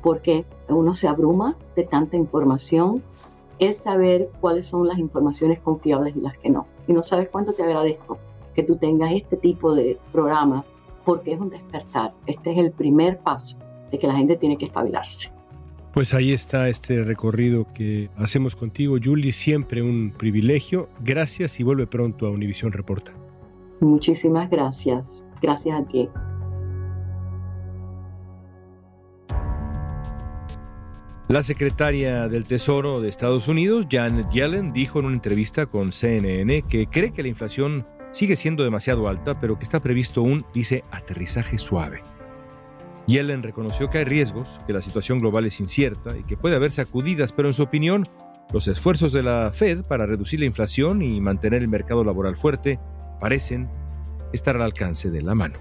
porque 0.00 0.46
uno 0.70 0.94
se 0.94 1.06
abruma 1.06 1.54
de 1.76 1.82
tanta 1.82 2.16
información, 2.16 3.02
es 3.58 3.76
saber 3.76 4.30
cuáles 4.40 4.68
son 4.68 4.88
las 4.88 4.98
informaciones 4.98 5.60
confiables 5.60 6.16
y 6.16 6.22
las 6.22 6.38
que 6.38 6.48
no. 6.48 6.66
Y 6.88 6.94
no 6.94 7.02
sabes 7.02 7.28
cuánto 7.28 7.52
te 7.52 7.62
agradezco 7.62 8.16
que 8.54 8.62
tú 8.62 8.76
tengas 8.76 9.12
este 9.12 9.36
tipo 9.36 9.74
de 9.74 9.98
programa, 10.12 10.64
porque 11.04 11.32
es 11.32 11.40
un 11.40 11.50
despertar. 11.50 12.12
Este 12.26 12.52
es 12.52 12.58
el 12.58 12.72
primer 12.72 13.18
paso 13.18 13.56
de 13.90 13.98
que 13.98 14.06
la 14.06 14.14
gente 14.14 14.36
tiene 14.36 14.56
que 14.56 14.66
espabilarse. 14.66 15.32
Pues 15.92 16.14
ahí 16.14 16.32
está 16.32 16.70
este 16.70 17.04
recorrido 17.04 17.66
que 17.74 18.08
hacemos 18.16 18.56
contigo, 18.56 18.96
Julie. 19.02 19.32
Siempre 19.32 19.82
un 19.82 20.14
privilegio. 20.16 20.88
Gracias 21.00 21.60
y 21.60 21.64
vuelve 21.64 21.86
pronto 21.86 22.26
a 22.26 22.30
Univisión 22.30 22.72
Reporta. 22.72 23.12
Muchísimas 23.80 24.48
gracias. 24.48 25.22
Gracias 25.42 25.80
a 25.80 25.84
ti. 25.84 26.08
La 31.32 31.42
secretaria 31.42 32.28
del 32.28 32.44
Tesoro 32.44 33.00
de 33.00 33.08
Estados 33.08 33.48
Unidos, 33.48 33.86
Janet 33.90 34.28
Yellen, 34.30 34.72
dijo 34.74 34.98
en 34.98 35.06
una 35.06 35.14
entrevista 35.14 35.64
con 35.64 35.90
CNN 35.92 36.60
que 36.68 36.86
cree 36.88 37.12
que 37.12 37.22
la 37.22 37.28
inflación 37.28 37.86
sigue 38.12 38.36
siendo 38.36 38.62
demasiado 38.62 39.08
alta, 39.08 39.40
pero 39.40 39.58
que 39.58 39.64
está 39.64 39.80
previsto 39.80 40.22
un, 40.22 40.44
dice, 40.54 40.84
aterrizaje 40.90 41.58
suave. 41.58 42.02
Yellen 43.06 43.42
reconoció 43.42 43.90
que 43.90 43.98
hay 43.98 44.04
riesgos, 44.04 44.60
que 44.66 44.72
la 44.72 44.80
situación 44.80 45.20
global 45.20 45.46
es 45.46 45.58
incierta 45.60 46.16
y 46.16 46.22
que 46.22 46.36
puede 46.36 46.54
haber 46.54 46.70
sacudidas, 46.70 47.32
pero 47.32 47.48
en 47.48 47.52
su 47.52 47.64
opinión, 47.64 48.08
los 48.52 48.68
esfuerzos 48.68 49.12
de 49.12 49.22
la 49.22 49.50
Fed 49.52 49.82
para 49.84 50.06
reducir 50.06 50.38
la 50.38 50.46
inflación 50.46 51.02
y 51.02 51.20
mantener 51.20 51.62
el 51.62 51.68
mercado 51.68 52.04
laboral 52.04 52.36
fuerte 52.36 52.78
parecen 53.18 53.68
estar 54.32 54.56
al 54.56 54.62
alcance 54.62 55.10
de 55.10 55.22
la 55.22 55.34
mano. 55.34 55.58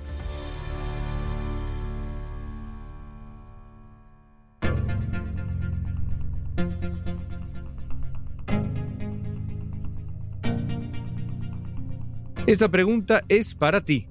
Esta 12.51 12.67
pregunta 12.67 13.23
es 13.29 13.55
para 13.55 13.79
ti. 13.79 14.07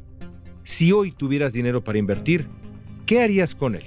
Si 0.62 0.92
hoy 0.92 1.12
tuvieras 1.12 1.53
dinero 1.53 1.85
para 1.85 1.98
invertir, 1.98 2.46
¿qué 3.05 3.20
harías 3.20 3.55
con 3.55 3.74
él? 3.74 3.83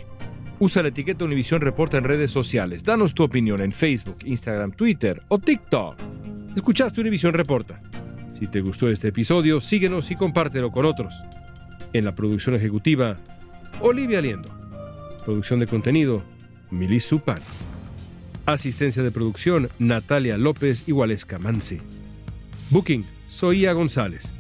Usa 0.59 0.83
la 0.83 0.89
etiqueta 0.89 1.25
Univisión 1.25 1.59
Reporta 1.59 1.97
en 1.97 2.03
redes 2.03 2.29
sociales. 2.29 2.83
Danos 2.83 3.15
tu 3.15 3.23
opinión 3.23 3.61
en 3.61 3.73
Facebook, 3.73 4.17
Instagram, 4.23 4.71
Twitter 4.73 5.23
o 5.29 5.39
TikTok. 5.39 5.95
Escuchaste 6.55 7.01
Univisión 7.01 7.33
Reporta. 7.33 7.81
Si 8.37 8.45
te 8.45 8.61
gustó 8.61 8.89
este 8.89 9.07
episodio, 9.07 9.59
síguenos 9.59 10.11
y 10.11 10.15
compártelo 10.15 10.71
con 10.71 10.85
otros. 10.85 11.15
En 11.91 12.05
la 12.05 12.13
producción 12.13 12.53
ejecutiva, 12.53 13.17
Olivia 13.79 14.21
Liendo. 14.21 14.49
Producción 15.25 15.61
de 15.61 15.65
contenido, 15.65 16.23
Milis 16.69 17.05
Supan. 17.05 17.39
Asistencia 18.45 19.01
de 19.01 19.09
producción, 19.09 19.69
Natalia 19.79 20.37
López 20.37 20.83
y 20.85 20.91
Waleska 20.91 21.39
Mansi. 21.39 21.79
Booking, 22.69 23.03
Soía 23.27 23.73
González. 23.73 24.31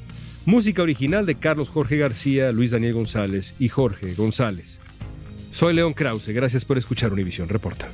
Música 0.45 0.81
original 0.81 1.25
de 1.25 1.35
Carlos 1.35 1.69
Jorge 1.69 1.97
García, 1.97 2.51
Luis 2.51 2.71
Daniel 2.71 2.95
González 2.95 3.55
y 3.59 3.69
Jorge 3.69 4.13
González. 4.13 4.77
Soy 5.51 5.73
León 5.73 5.93
Krause, 5.93 6.29
gracias 6.29 6.65
por 6.65 6.77
escuchar 6.77 7.13
Univisión 7.13 7.47
Reporta. 7.47 7.87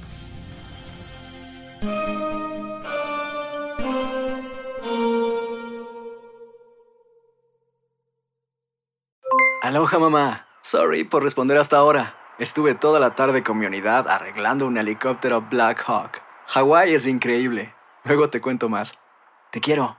Aloha 9.61 9.99
mamá, 9.99 10.47
sorry 10.63 11.03
por 11.03 11.21
responder 11.21 11.57
hasta 11.57 11.77
ahora. 11.77 12.15
Estuve 12.39 12.73
toda 12.73 12.99
la 12.99 13.13
tarde 13.13 13.43
con 13.43 13.59
mi 13.59 13.67
unidad 13.67 14.07
arreglando 14.07 14.65
un 14.65 14.77
helicóptero 14.77 15.45
Black 15.51 15.83
Hawk. 15.85 16.19
Hawái 16.47 16.95
es 16.95 17.05
increíble. 17.05 17.75
Luego 18.05 18.31
te 18.31 18.41
cuento 18.41 18.69
más. 18.69 18.97
Te 19.51 19.59
quiero. 19.59 19.98